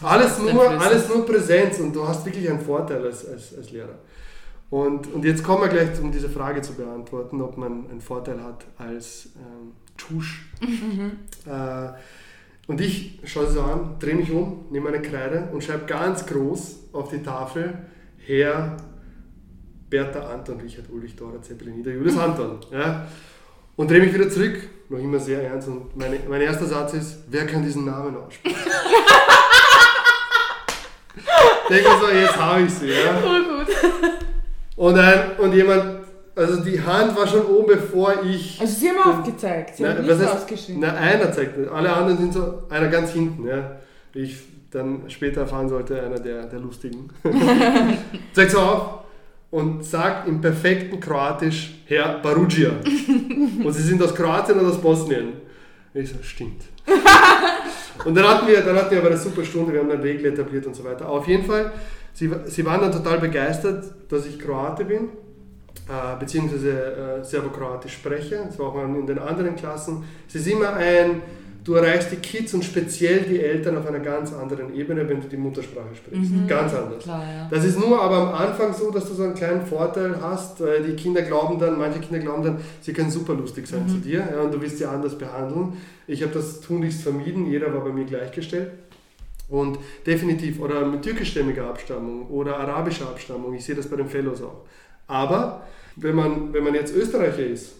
[0.00, 3.98] Alles nur, alles nur Präsenz und du hast wirklich einen Vorteil als, als, als Lehrer.
[4.70, 8.42] Und, und jetzt kommen wir gleich, um diese Frage zu beantworten, ob man einen Vorteil
[8.42, 10.46] hat als ähm, Tusch.
[11.44, 11.88] Äh,
[12.68, 16.24] und ich schaue sie so an, drehe mich um, nehme eine Kreide und schreibe ganz
[16.24, 17.74] groß auf die Tafel
[18.24, 18.76] Herr
[19.90, 22.58] Bertha Anton, Richard Ulrich, Dora Zeppelin, Ida Julius Anton.
[22.70, 23.06] Ja?
[23.76, 24.56] Und drehe mich wieder zurück,
[24.88, 25.68] noch immer sehr ernst.
[25.68, 28.56] Und meine, mein erster Satz ist, wer kann diesen Namen aussprechen?
[31.68, 32.88] Denke so, jetzt habe ich sie.
[32.88, 33.14] Ja?
[33.14, 33.74] Voll gut.
[34.76, 36.00] Und, ein, und jemand,
[36.34, 38.60] also die Hand war schon oben, bevor ich.
[38.60, 40.80] Also sie haben aufgezeigt, sie Na, haben was nicht ausgeschrieben.
[40.80, 41.70] Na, einer zeigt nicht.
[41.70, 43.76] Alle anderen sind so, einer ganz hinten, ja.
[44.12, 44.38] Wie ich
[44.70, 47.10] dann später erfahren sollte, einer der, der Lustigen.
[48.32, 49.02] zeigt so auf
[49.50, 52.70] und sagt im perfekten Kroatisch, Herr Barugia.
[53.64, 55.34] und sie sind aus Kroatien oder aus Bosnien.
[55.92, 56.62] Ich so, stimmt.
[58.04, 60.32] und dann hatten, wir, dann hatten wir aber eine super Stunde, wir haben eine Regel
[60.32, 61.08] etabliert und so weiter.
[61.08, 61.72] Auf jeden Fall,
[62.12, 65.08] sie, sie waren dann total begeistert, dass ich Kroate bin
[65.88, 68.44] äh, beziehungsweise äh, Serbokroatisch spreche.
[68.46, 70.04] Das war auch in den anderen Klassen.
[70.28, 71.22] Es ist immer ein,
[71.64, 75.28] du erreichst die Kids und speziell die Eltern auf einer ganz anderen Ebene, wenn du
[75.28, 76.32] die Muttersprache sprichst.
[76.48, 77.02] Ganz anders.
[77.02, 77.48] Klar, ja.
[77.50, 80.60] Das ist nur aber am Anfang so, dass du so einen kleinen Vorteil hast.
[80.60, 83.96] weil Die Kinder glauben dann, manche Kinder glauben dann, sie können super lustig sein zu
[83.96, 85.74] dir ja, und du willst sie anders behandeln.
[86.06, 88.70] Ich habe das tunlichst vermieden, jeder war bei mir gleichgestellt.
[89.48, 94.42] Und definitiv, oder mit türkischstämmiger Abstammung oder arabischer Abstammung, ich sehe das bei den Fellows
[94.42, 94.62] auch.
[95.06, 97.74] Aber wenn man, wenn man jetzt Österreicher ist,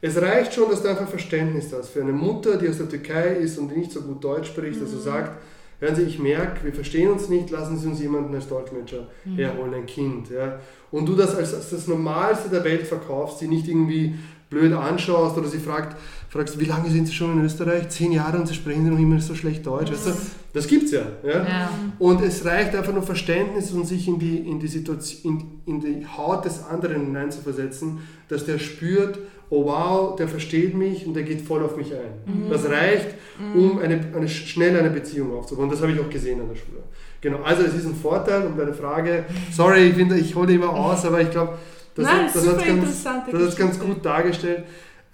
[0.00, 3.36] es reicht schon, dass du einfach Verständnis hast für eine Mutter, die aus der Türkei
[3.36, 5.38] ist und die nicht so gut Deutsch spricht, dass du sagt,
[5.80, 9.74] hören Sie, ich merke, wir verstehen uns nicht, lassen Sie uns jemanden als Dolmetscher herholen,
[9.74, 10.30] ein Kind.
[10.30, 10.60] Ja.
[10.90, 14.14] Und du das als, als das Normalste der Welt verkaufst, sie nicht irgendwie
[14.48, 15.96] blöd anschaust oder sie fragt,
[16.28, 17.88] fragst, wie lange sind Sie schon in Österreich?
[17.88, 19.90] Zehn Jahre und Sie sprechen noch immer so schlecht Deutsch.
[19.90, 20.12] Weißt du?
[20.52, 21.02] Das gibt's ja.
[21.24, 21.44] ja.
[21.44, 21.70] Ja.
[21.98, 25.80] Und es reicht einfach nur Verständnis und sich in die, in die Situation, in, in
[25.80, 29.18] die Haut des anderen hineinzuversetzen, dass der spürt,
[29.50, 32.48] oh wow, der versteht mich und der geht voll auf mich ein.
[32.50, 33.08] Das reicht,
[33.54, 35.68] um eine, eine, schnell eine Beziehung aufzubauen.
[35.70, 36.78] Das habe ich auch gesehen an der Schule.
[37.20, 39.24] Genau, also es ist ein Vorteil um deine Frage.
[39.52, 41.58] Sorry, ich, finde, ich hole immer aus, aber ich glaube,
[41.94, 44.64] das, Nein, hat- das hat ganz, das hat ganz gut dargestellt.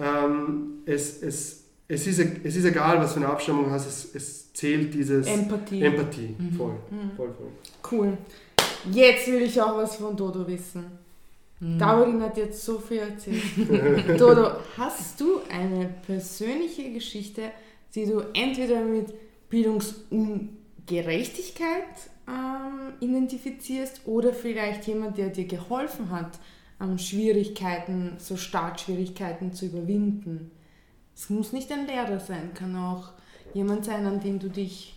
[0.01, 4.15] Ähm, es, es, es, ist, es ist egal, was für eine Abstammung du hast, es,
[4.15, 5.83] es zählt dieses Empathie.
[5.83, 6.35] Empathie.
[6.39, 6.53] Mhm.
[6.57, 6.75] Voll,
[7.17, 7.49] voll, voll.
[7.91, 8.19] Cool.
[8.91, 10.85] Jetzt will ich auch was von Dodo wissen.
[11.63, 11.79] Mhm.
[11.79, 13.41] Darin hat jetzt so viel erzählt.
[14.21, 17.53] Dodo, hast du eine persönliche Geschichte,
[17.95, 19.15] die du entweder mit
[19.49, 21.85] Bildungsungerechtigkeit
[22.27, 26.41] ähm, identifizierst oder vielleicht jemand, der dir geholfen hat,
[26.81, 30.51] ähm, Schwierigkeiten, so Startschwierigkeiten zu überwinden?
[31.15, 33.13] Es muss nicht ein Lehrer sein, kann auch
[33.55, 34.97] jemand sein, an dem du dich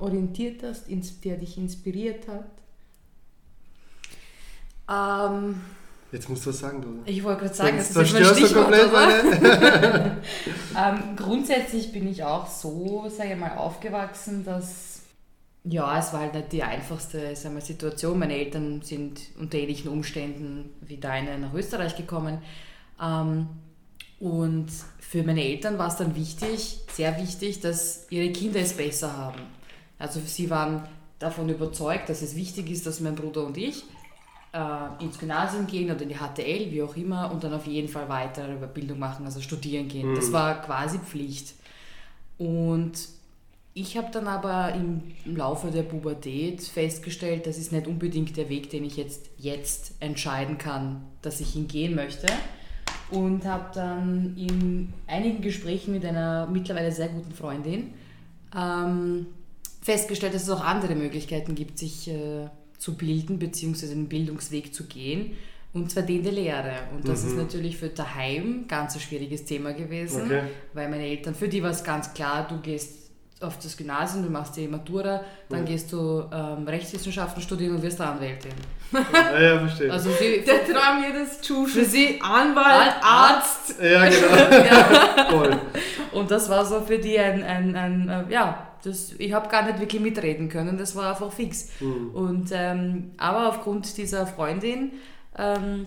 [0.00, 0.88] orientiert hast,
[1.24, 2.50] der dich inspiriert hat.
[4.90, 5.60] Ähm,
[6.14, 7.10] Jetzt musst du was sagen, du.
[7.10, 10.16] ich wollte gerade sagen, Sonst das ist zerstörst du Stichwort, komplett meine.
[10.76, 15.02] Ähm, grundsätzlich bin ich auch so, sage ich mal, aufgewachsen, dass
[15.64, 18.18] ja, es war halt nicht die einfachste sagen wir, Situation.
[18.18, 22.38] Meine Eltern sind unter ähnlichen Umständen wie deine nach Österreich gekommen.
[23.02, 23.48] Ähm,
[24.20, 24.68] und
[25.00, 29.40] für meine Eltern war es dann wichtig, sehr wichtig, dass ihre Kinder es besser haben.
[29.98, 30.86] Also sie waren
[31.18, 33.84] davon überzeugt, dass es wichtig ist, dass mein Bruder und ich
[34.54, 37.88] äh, ins Gymnasium gehen oder in die HTL, wie auch immer, und dann auf jeden
[37.88, 40.14] Fall weiter über Bildung machen, also studieren gehen.
[40.14, 41.54] Das war quasi Pflicht.
[42.38, 42.92] Und
[43.74, 48.70] ich habe dann aber im Laufe der Pubertät festgestellt, das ist nicht unbedingt der Weg,
[48.70, 52.28] den ich jetzt, jetzt entscheiden kann, dass ich ihn gehen möchte.
[53.10, 57.92] Und habe dann in einigen Gesprächen mit einer mittlerweile sehr guten Freundin
[58.56, 59.26] ähm,
[59.82, 62.48] festgestellt, dass es auch andere Möglichkeiten gibt, sich äh,
[62.84, 63.86] zu bilden bzw.
[63.86, 65.38] den Bildungsweg zu gehen.
[65.72, 66.74] Und zwar den der Lehre.
[66.94, 70.42] Und das ist natürlich für daheim ganz ein schwieriges Thema gewesen, Okay.
[70.74, 73.10] weil meine Eltern, für die war es ganz klar, du gehst
[73.40, 75.64] auf das Gymnasium, du machst die Matura, dann ja.
[75.64, 78.52] gehst du ähm, Rechtswissenschaften studieren und wirst Anwältin.
[78.92, 79.90] Ja, ja, verstehe.
[79.90, 81.84] Also sie, Der Traum jedes Tschuschen.
[81.86, 83.74] sie Anwalt, Arzt.
[83.82, 84.36] Ja, genau.
[84.64, 85.26] ja.
[85.30, 85.58] Voll.
[86.12, 89.48] Und das war so für die ein, ein, ein, ein äh, ja, das, ich habe
[89.48, 91.68] gar nicht wirklich mitreden können, das war einfach fix.
[91.80, 92.10] Mhm.
[92.12, 94.92] Und, ähm, aber aufgrund dieser Freundin
[95.38, 95.86] ähm,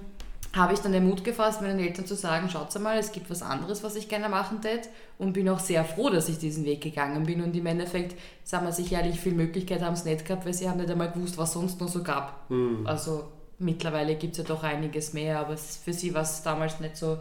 [0.56, 3.42] habe ich dann den Mut gefasst, meinen Eltern zu sagen, schaut mal, es gibt was
[3.42, 6.82] anderes, was ich gerne machen tät und bin auch sehr froh, dass ich diesen Weg
[6.82, 10.46] gegangen bin und im Endeffekt, sagen wir sich ehrlich, viel Möglichkeit haben es nicht gehabt,
[10.46, 12.50] weil sie haben nicht einmal gewusst, was sonst noch so gab.
[12.50, 12.86] Mhm.
[12.86, 13.26] Also
[13.60, 17.20] mittlerweile gibt es ja doch einiges mehr, aber für sie war es damals nicht so,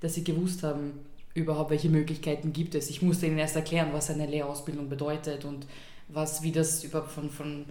[0.00, 0.92] dass sie gewusst haben,
[1.34, 2.88] überhaupt welche Möglichkeiten gibt es.
[2.88, 5.66] Ich musste ihnen erst erklären, was eine Lehrausbildung bedeutet und
[6.08, 7.64] was, wie das überhaupt von, von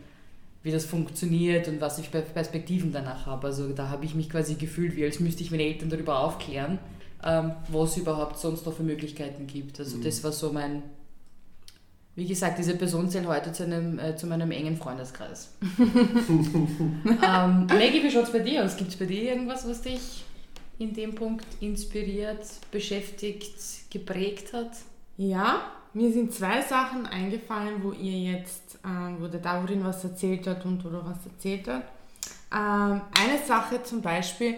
[0.64, 3.48] wie das funktioniert und was ich für Perspektiven danach habe.
[3.48, 6.80] Also da habe ich mich quasi gefühlt, wie als müsste ich meine Eltern darüber aufklären,
[7.24, 9.80] ähm, was es überhaupt sonst noch für Möglichkeiten gibt.
[9.80, 10.04] Also mhm.
[10.04, 10.84] das war so mein,
[12.16, 15.52] wie gesagt, diese Person zählt heute zu, einem, äh, zu meinem engen Freundeskreis.
[15.80, 18.76] ähm, Maggie, wie schaut es bei dir aus?
[18.76, 20.24] Gibt es bei dir irgendwas, was dich
[20.84, 23.56] in dem Punkt inspiriert, beschäftigt,
[23.90, 24.72] geprägt hat?
[25.18, 30.48] Ja, mir sind zwei Sachen eingefallen, wo ihr jetzt, ähm, wo der Daurin was erzählt
[30.48, 31.84] hat und oder was erzählt hat.
[32.52, 34.56] Ähm, eine Sache zum Beispiel,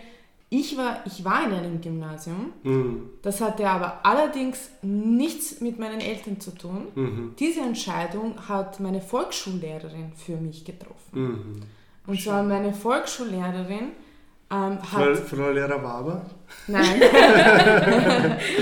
[0.50, 3.10] ich war, ich war in einem Gymnasium, mhm.
[3.22, 6.88] das hatte aber allerdings nichts mit meinen Eltern zu tun.
[6.96, 7.34] Mhm.
[7.38, 11.12] Diese Entscheidung hat meine Volksschullehrerin für mich getroffen.
[11.12, 11.62] Mhm.
[12.08, 13.92] Und zwar meine Volksschullehrerin
[14.52, 16.26] ähm, Frau, Frau Lehrer Waber?
[16.68, 17.02] Nein.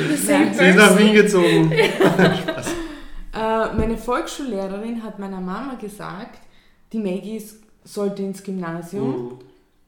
[0.07, 1.71] Sie ist nach Wien gezogen.
[2.41, 2.67] Spaß.
[3.35, 6.39] Äh, meine Volksschullehrerin hat meiner Mama gesagt,
[6.91, 7.41] die Maggie
[7.83, 9.09] sollte ins Gymnasium.
[9.09, 9.39] Mhm.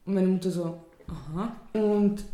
[0.04, 1.54] Und meine Mutter so, aha.
[1.72, 2.24] Und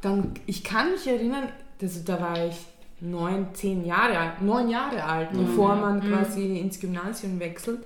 [0.00, 1.48] dann, ich kann mich erinnern,
[1.80, 2.56] also da war ich
[3.00, 5.46] neun, zehn Jahre alt, neun Jahre alt, mhm.
[5.46, 6.12] bevor man mhm.
[6.12, 7.84] quasi ins Gymnasium wechselt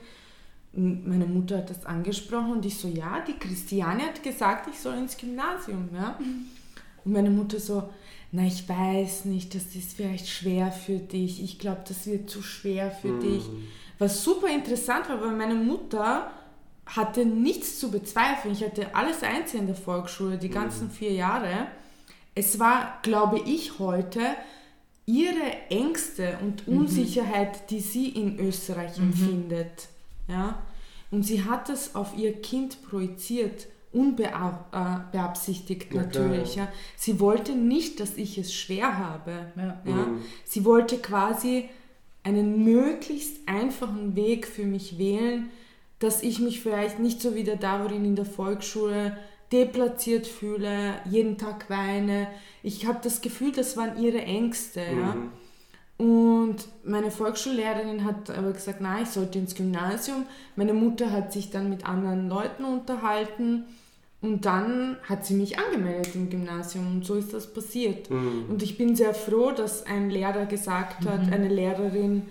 [0.73, 4.99] meine Mutter hat das angesprochen und ich so, ja, die Christiane hat gesagt, ich soll
[4.99, 5.89] ins Gymnasium.
[5.93, 6.17] Ja?
[6.19, 6.47] Mhm.
[7.05, 7.89] Und meine Mutter so,
[8.33, 11.43] na, ich weiß nicht, das ist vielleicht schwer für dich.
[11.43, 13.21] Ich glaube, das wird zu schwer für mhm.
[13.21, 13.43] dich.
[13.99, 16.31] Was super interessant war, weil meine Mutter
[16.87, 18.55] hatte nichts zu bezweifeln.
[18.55, 20.93] Ich hatte alles eins in der Volksschule, die ganzen mhm.
[20.93, 21.67] vier Jahre.
[22.37, 24.21] Es war, glaube ich, heute
[25.07, 26.79] ihre Ängste und mhm.
[26.79, 29.09] Unsicherheit, die sie in Österreich mhm.
[29.09, 29.89] empfindet
[30.31, 30.63] ja?
[31.11, 36.55] Und sie hat es auf ihr Kind projiziert, unbeabsichtigt ja, natürlich.
[36.55, 36.69] Ja.
[36.97, 39.53] Sie wollte nicht, dass ich es schwer habe.
[39.57, 39.83] Ja.
[39.85, 39.93] ja.
[39.93, 40.23] Mhm.
[40.45, 41.69] Sie wollte quasi
[42.23, 45.51] einen möglichst einfachen Weg für mich wählen,
[45.99, 49.17] dass ich mich vielleicht nicht so wie der Davorin in der Volksschule
[49.53, 52.29] deplatziert fühle, jeden Tag weine.
[52.63, 54.81] Ich habe das Gefühl, das waren ihre Ängste.
[54.81, 55.01] Mhm.
[55.01, 55.17] Ja.
[56.01, 60.25] Und meine Volksschullehrerin hat aber gesagt, nein, ich sollte ins Gymnasium.
[60.57, 63.65] Meine Mutter hat sich dann mit anderen Leuten unterhalten
[64.23, 68.09] und dann hat sie mich angemeldet im Gymnasium und so ist das passiert.
[68.11, 68.47] Mhm.
[68.49, 71.33] Und ich bin sehr froh, dass ein Lehrer gesagt hat, mhm.
[71.35, 72.23] eine Lehrerin,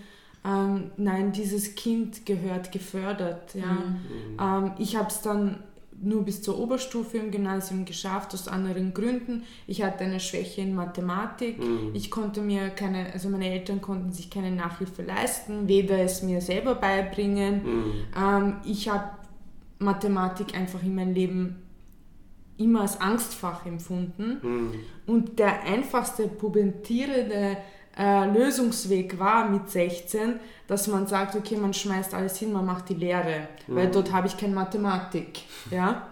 [0.43, 3.53] ähm, nein, dieses Kind gehört gefördert.
[3.53, 3.67] Ja.
[3.67, 4.65] Mhm.
[4.65, 5.59] Ähm, ich habe es dann
[6.02, 9.43] nur bis zur Oberstufe im Gymnasium geschafft, aus anderen Gründen.
[9.68, 11.60] Ich hatte eine Schwäche in Mathematik.
[11.60, 11.91] Mhm.
[11.93, 16.41] Ich konnte mir keine, also meine Eltern konnten sich keine Nachhilfe leisten, weder es mir
[16.41, 17.64] selber beibringen.
[17.64, 17.93] Mhm.
[18.18, 19.10] Ähm, ich habe
[19.80, 21.56] Mathematik einfach in meinem Leben
[22.58, 24.39] immer als Angstfach empfunden.
[24.41, 24.72] Mhm.
[25.08, 27.58] Und der einfachste pubertierende
[28.00, 32.88] äh, Lösungsweg war mit 16, dass man sagt, okay, man schmeißt alles hin, man macht
[32.88, 33.76] die Lehre, mhm.
[33.76, 35.41] weil dort habe ich keine Mathematik.
[35.70, 36.08] Ja?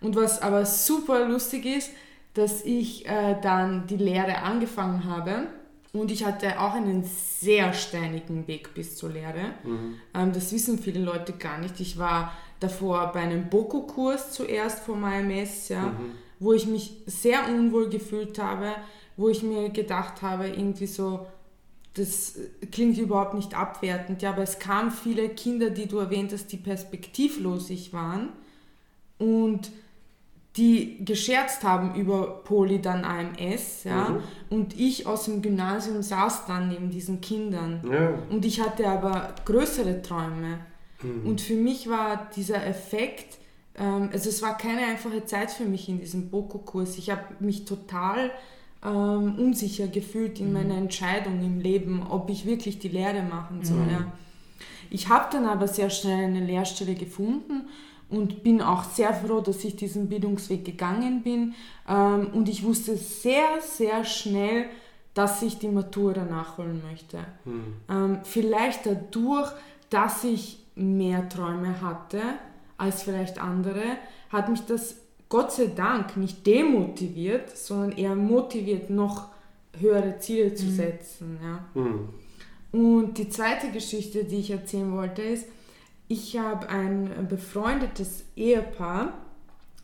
[0.00, 1.90] Und was aber super lustig ist,
[2.34, 5.46] dass ich äh, dann die Lehre angefangen habe
[5.92, 9.54] und ich hatte auch einen sehr steinigen Weg bis zur Lehre.
[9.64, 9.96] Mhm.
[10.14, 11.78] Ähm, das wissen viele Leute gar nicht.
[11.80, 16.12] Ich war davor bei einem Boko-Kurs zuerst vom AMS, ja, mhm.
[16.38, 18.74] wo ich mich sehr unwohl gefühlt habe
[19.20, 21.26] wo ich mir gedacht habe, irgendwie so,
[21.92, 22.38] das
[22.72, 26.56] klingt überhaupt nicht abwertend, ja, aber es kamen viele Kinder, die du erwähnt hast, die
[26.56, 28.30] perspektivlosig waren
[29.18, 29.70] und
[30.56, 34.22] die gescherzt haben über Poli dann AMS, ja, mhm.
[34.48, 38.14] und ich aus dem Gymnasium saß dann neben diesen Kindern ja.
[38.30, 40.60] und ich hatte aber größere Träume
[41.02, 41.26] mhm.
[41.26, 43.36] und für mich war dieser Effekt,
[43.76, 47.66] ähm, also es war keine einfache Zeit für mich in diesem Boko-Kurs, ich habe mich
[47.66, 48.30] total
[48.84, 50.52] ähm, unsicher gefühlt in mhm.
[50.52, 53.78] meiner Entscheidung im Leben, ob ich wirklich die Lehre machen soll.
[53.78, 53.90] Mhm.
[53.90, 54.12] Ja.
[54.90, 57.68] Ich habe dann aber sehr schnell eine Lehrstelle gefunden
[58.08, 61.54] und bin auch sehr froh, dass ich diesen Bildungsweg gegangen bin.
[61.88, 64.66] Ähm, und ich wusste sehr, sehr schnell,
[65.14, 67.18] dass ich die Matura nachholen möchte.
[67.44, 67.76] Mhm.
[67.88, 69.50] Ähm, vielleicht dadurch,
[69.90, 72.20] dass ich mehr Träume hatte
[72.78, 73.82] als vielleicht andere,
[74.30, 74.96] hat mich das
[75.30, 79.28] Gott sei Dank nicht demotiviert, sondern eher motiviert, noch
[79.78, 80.74] höhere Ziele zu mhm.
[80.74, 81.38] setzen.
[81.42, 81.80] Ja.
[81.80, 82.08] Mhm.
[82.72, 85.46] Und die zweite Geschichte, die ich erzählen wollte, ist,
[86.08, 89.14] ich habe ein befreundetes Ehepaar,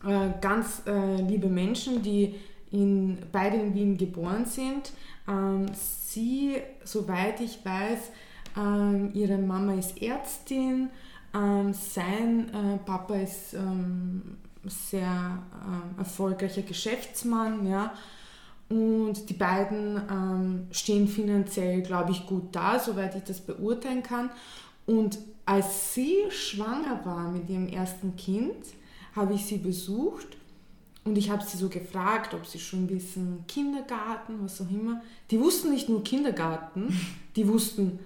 [0.05, 2.35] äh, ganz äh, liebe Menschen, die
[2.71, 4.91] in, beide in Wien geboren sind.
[5.27, 8.11] Ähm, sie, soweit ich weiß,
[8.57, 10.89] ähm, ihre Mama ist Ärztin,
[11.33, 13.55] ähm, sein äh, Papa ist
[14.69, 17.93] sehr äh, erfolgreicher Geschäftsmann, ja.
[18.69, 24.29] Und die beiden ähm, stehen finanziell, glaube ich, gut da, soweit ich das beurteilen kann.
[24.85, 28.65] Und als sie schwanger war mit ihrem ersten Kind,
[29.15, 30.27] habe ich sie besucht
[31.05, 35.01] und ich habe sie so gefragt, ob sie schon wissen, Kindergarten, was auch immer.
[35.31, 36.93] Die wussten nicht nur Kindergarten,
[37.37, 37.99] die wussten,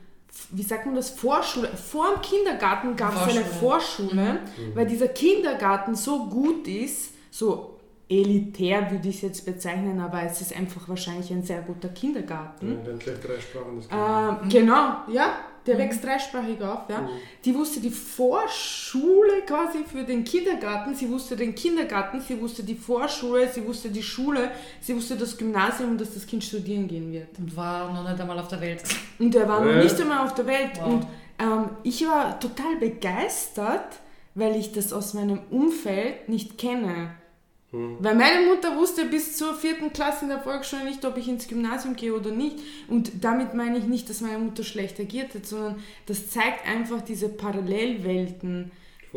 [0.51, 1.69] wie sagt man das, Vorschule.
[1.69, 4.75] Vor dem Kindergarten gab es eine Vorschule, mhm.
[4.75, 7.79] weil dieser Kindergarten so gut ist, so
[8.09, 12.79] elitär würde ich es jetzt bezeichnen, aber es ist einfach wahrscheinlich ein sehr guter Kindergarten.
[12.85, 13.77] Ja, gleich drei Sprachen.
[13.77, 15.79] Das äh, genau, ja, der mhm.
[15.79, 16.89] wächst dreisprachig auf.
[16.89, 17.01] Ja.
[17.01, 17.09] Mhm.
[17.45, 22.75] Die wusste die Vorschule quasi für den Kindergarten, sie wusste den Kindergarten, sie wusste die
[22.75, 24.51] Vorschule, sie wusste die Schule,
[24.81, 27.37] sie wusste das Gymnasium, dass das Kind studieren gehen wird.
[27.37, 28.83] Und war noch nicht einmal auf der Welt.
[29.19, 29.75] Und er war äh.
[29.75, 30.71] noch nicht einmal auf der Welt.
[30.79, 30.87] Wow.
[30.87, 31.07] Und
[31.39, 33.99] ähm, ich war total begeistert,
[34.35, 37.15] weil ich das aus meinem Umfeld nicht kenne.
[37.71, 37.97] Hm.
[37.99, 41.47] Weil meine Mutter wusste bis zur vierten Klasse in der Volksschule nicht, ob ich ins
[41.47, 42.57] Gymnasium gehe oder nicht.
[42.87, 47.01] Und damit meine ich nicht, dass meine Mutter schlecht agiert hat, sondern das zeigt einfach
[47.01, 48.71] diese Parallelwelten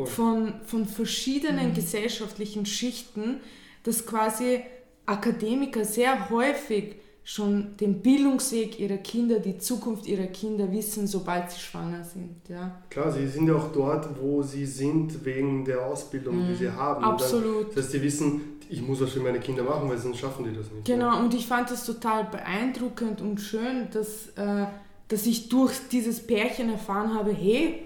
[0.05, 1.75] von, von verschiedenen mhm.
[1.75, 3.41] gesellschaftlichen Schichten,
[3.85, 4.63] dass quasi
[5.07, 6.97] Akademiker sehr häufig
[7.27, 12.37] schon den Bildungsweg ihrer Kinder, die Zukunft ihrer Kinder wissen, sobald sie schwanger sind.
[12.49, 12.83] Ja.
[12.91, 16.49] Klar, sie sind ja auch dort, wo sie sind, wegen der Ausbildung, mhm.
[16.49, 17.03] die sie haben.
[17.03, 17.69] Absolut.
[17.69, 20.45] Dann, das heißt, sie wissen, ich muss was für meine Kinder machen, weil sonst schaffen
[20.45, 20.85] die das nicht.
[20.85, 24.67] Genau, und ich fand das total beeindruckend und schön, dass, äh,
[25.09, 27.85] dass ich durch dieses Pärchen erfahren habe, hey,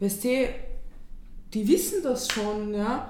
[0.00, 0.48] weißt du,
[1.54, 3.08] die wissen das schon, ja.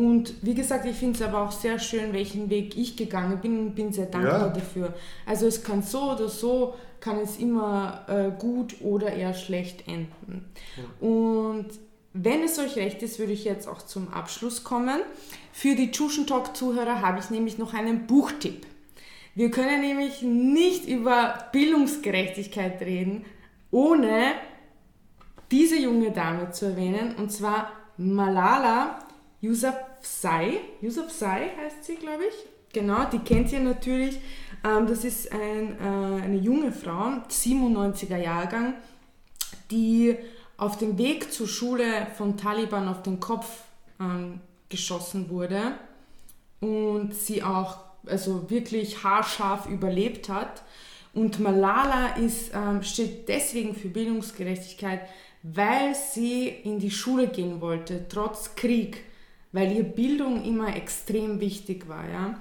[0.00, 3.58] Und wie gesagt, ich finde es aber auch sehr schön, welchen Weg ich gegangen bin
[3.58, 4.48] und bin sehr dankbar ja.
[4.48, 4.94] dafür.
[5.26, 10.46] Also es kann so oder so, kann es immer äh, gut oder eher schlecht enden.
[10.78, 11.06] Ja.
[11.06, 11.66] Und
[12.14, 15.00] wenn es euch recht ist, würde ich jetzt auch zum Abschluss kommen.
[15.52, 18.66] Für die Tuschen Talk Zuhörer habe ich nämlich noch einen Buchtipp.
[19.34, 23.26] Wir können nämlich nicht über Bildungsgerechtigkeit reden,
[23.70, 24.32] ohne
[25.50, 28.98] diese junge Dame zu erwähnen, und zwar Malala
[29.42, 29.89] Yousafzai.
[30.82, 32.34] Yousafzai heißt sie, glaube ich.
[32.72, 34.20] Genau, die kennt ihr natürlich.
[34.64, 38.74] Ähm, das ist ein, äh, eine junge Frau, 97er Jahrgang,
[39.70, 40.16] die
[40.56, 43.46] auf dem Weg zur Schule von Taliban auf den Kopf
[43.98, 45.74] ähm, geschossen wurde
[46.60, 50.62] und sie auch also wirklich haarscharf überlebt hat.
[51.12, 55.00] Und Malala ist, ähm, steht deswegen für Bildungsgerechtigkeit,
[55.42, 59.04] weil sie in die Schule gehen wollte, trotz Krieg
[59.52, 62.08] weil ihr Bildung immer extrem wichtig war.
[62.08, 62.40] Ja?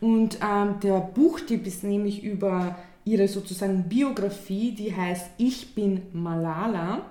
[0.00, 7.06] Und ähm, der Buchtipp ist nämlich über ihre sozusagen Biografie, die heißt Ich bin Malala.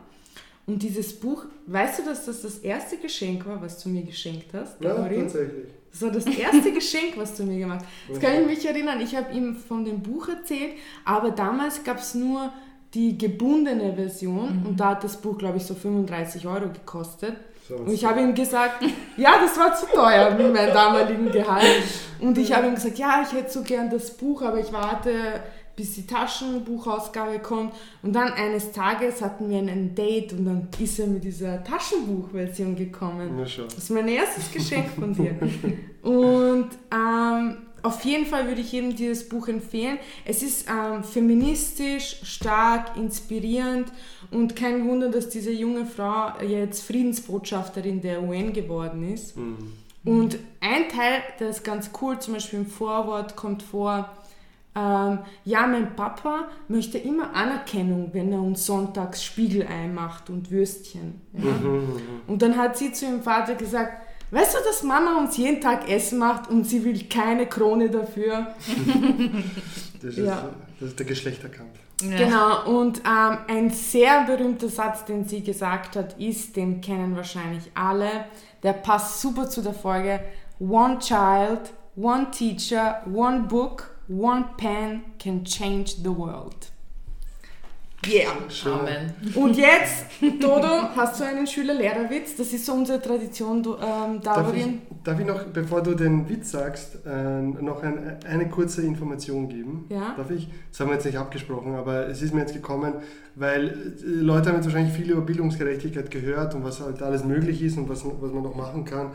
[0.68, 4.54] Und dieses Buch, weißt du, dass das das erste Geschenk war, was du mir geschenkt
[4.54, 4.82] hast?
[4.82, 5.22] Ja, Marie?
[5.22, 5.68] tatsächlich.
[5.92, 8.16] Das war das erste Geschenk, was du mir gemacht hast.
[8.16, 9.00] Das kann ich mich erinnern.
[9.00, 10.74] Ich habe ihm von dem Buch erzählt,
[11.06, 12.52] aber damals gab es nur
[12.94, 14.66] die gebundene Version mhm.
[14.66, 17.36] und da hat das Buch, glaube ich, so 35 Euro gekostet.
[17.70, 18.84] Und ich habe ihm gesagt,
[19.18, 21.84] ja, das war zu teuer mit meinem damaligen Gehalt.
[22.20, 25.42] Und ich habe ihm gesagt, ja, ich hätte so gern das Buch, aber ich warte,
[25.76, 27.74] bis die Taschenbuchausgabe kommt.
[28.02, 32.76] Und dann eines Tages hatten wir ein Date und dann ist er mit dieser Taschenbuchversion
[32.76, 33.38] gekommen.
[33.40, 35.36] Ja, das ist mein erstes Geschenk von dir.
[36.04, 40.00] Und ähm, auf jeden Fall würde ich jedem dieses Buch empfehlen.
[40.24, 43.92] Es ist ähm, feministisch, stark, inspirierend
[44.36, 49.38] und kein Wunder, dass diese junge Frau jetzt Friedensbotschafterin der UN geworden ist.
[49.38, 49.74] Mhm.
[50.04, 54.10] Und ein Teil, der ist ganz cool, zum Beispiel im Vorwort kommt vor,
[54.76, 61.22] ähm, ja, mein Papa möchte immer Anerkennung, wenn er uns sonntags Spiegelei macht und Würstchen.
[61.34, 61.52] Ja?
[61.52, 62.00] Mhm, mhm, mhm.
[62.28, 65.88] Und dann hat sie zu ihrem Vater gesagt, Weißt du, dass Mama uns jeden Tag
[65.88, 68.56] Essen macht und sie will keine Krone dafür?
[70.02, 70.50] das, ist, ja.
[70.80, 71.78] das ist der Geschlechterkampf.
[72.02, 72.18] Ja.
[72.18, 77.72] Genau, und ähm, ein sehr berühmter Satz, den sie gesagt hat, ist, den kennen wahrscheinlich
[77.74, 78.26] alle,
[78.64, 80.20] der passt super zu der Folge,
[80.60, 86.72] One Child, One Teacher, One Book, one pen can change the world.
[88.08, 88.74] Yeah, Schön.
[88.74, 89.14] Amen.
[89.34, 90.06] Und jetzt,
[90.40, 92.36] Dodo, hast du einen Schüler-Lehrer-Witz?
[92.36, 94.66] Das ist so unsere Tradition, du, ähm, Darf ich,
[95.04, 99.86] darf ich noch, bevor du den Witz sagst, äh, noch ein, eine kurze Information geben?
[99.90, 100.14] Ja.
[100.16, 100.48] Darf ich?
[100.72, 102.94] Das haben wir jetzt nicht abgesprochen, aber es ist mir jetzt gekommen,
[103.36, 107.62] weil äh, Leute haben jetzt wahrscheinlich viel über Bildungsgerechtigkeit gehört und was halt alles möglich
[107.64, 109.08] ist und was, was man noch machen kann.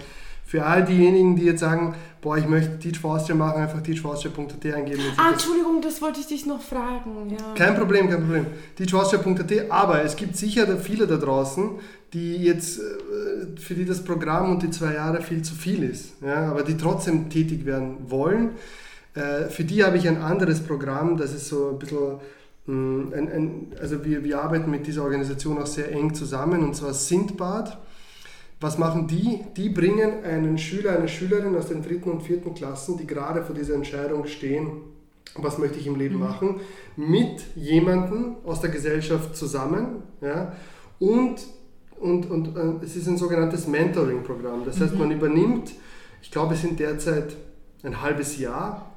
[0.51, 4.75] Für all diejenigen, die jetzt sagen, boah, ich möchte Teach for Austria machen, einfach teachforaustria.at
[4.75, 5.01] eingeben.
[5.17, 7.31] Ah, Entschuldigung, das wollte ich dich noch fragen.
[7.31, 7.55] Ja.
[7.55, 8.47] Kein Problem, kein Problem.
[8.75, 11.71] Teachaustria.at, aber es gibt sicher viele da draußen,
[12.13, 16.15] die jetzt, äh, für die das Programm und die zwei Jahre viel zu viel ist,
[16.21, 18.51] ja, aber die trotzdem tätig werden wollen.
[19.15, 22.19] Äh, Für die habe ich ein anderes Programm, das ist so ein bisschen,
[22.67, 26.75] mh, ein, ein, also wir, wir arbeiten mit dieser Organisation auch sehr eng zusammen und
[26.75, 27.79] zwar Sindbad.
[28.61, 29.41] Was machen die?
[29.57, 33.55] Die bringen einen Schüler, eine Schülerin aus den dritten und vierten Klassen, die gerade vor
[33.55, 34.71] dieser Entscheidung stehen,
[35.35, 36.61] was möchte ich im Leben machen,
[36.97, 40.03] mit jemandem aus der Gesellschaft zusammen.
[40.21, 40.53] Ja?
[40.99, 41.41] Und,
[41.99, 44.65] und, und äh, es ist ein sogenanntes Mentoring-Programm.
[44.67, 45.73] Das heißt, man übernimmt,
[46.21, 47.37] ich glaube, es sind derzeit
[47.83, 48.91] ein halbes Jahr,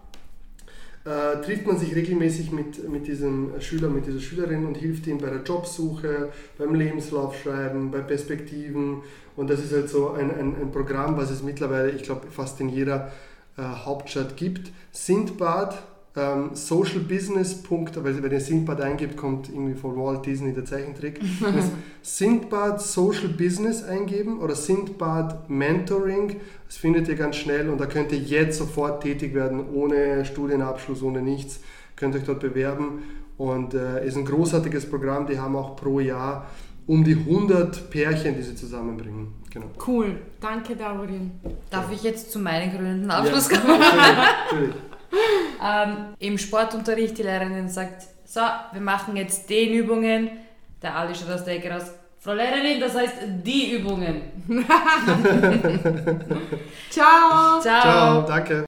[1.05, 5.17] äh, trifft man sich regelmäßig mit, mit diesem Schüler, mit dieser Schülerin und hilft ihm
[5.17, 9.01] bei der Jobsuche, beim Lebenslaufschreiben, bei Perspektiven.
[9.35, 12.59] Und das ist halt so ein, ein, ein Programm, was es mittlerweile, ich glaube, fast
[12.61, 13.11] in jeder
[13.57, 14.71] äh, Hauptstadt gibt.
[14.91, 15.81] Sindbad,
[16.15, 17.61] ähm, Social Business.
[17.61, 21.19] Punkt, weil wenn ihr Sindbad eingibt, kommt irgendwie von Walt Disney der Zeichentrick.
[22.01, 26.37] Sindbad Social Business eingeben oder Sindbad Mentoring.
[26.67, 31.01] Das findet ihr ganz schnell und da könnt ihr jetzt sofort tätig werden, ohne Studienabschluss,
[31.01, 31.59] ohne nichts.
[31.95, 33.03] Könnt euch dort bewerben
[33.37, 35.27] und äh, ist ein großartiges Programm.
[35.27, 36.47] Die haben auch pro Jahr
[36.87, 39.33] um die 100 Pärchen, die sie zusammenbringen.
[39.51, 39.67] Genau.
[39.85, 41.31] Cool, danke Davorin.
[41.69, 43.79] Darf ich jetzt zu meinen krönenden Abschluss Ja, kommen?
[43.79, 44.75] natürlich.
[45.63, 50.27] Ähm, Im Sportunterricht, die Lehrerin sagt, so, wir machen jetzt den Übungen.
[50.81, 51.83] Der Ali schaut aus der Ecke raus.
[52.19, 53.13] Frau Lehrerin, das heißt
[53.45, 54.21] die Übungen.
[56.89, 57.59] Ciao!
[57.61, 58.61] Ciao, danke.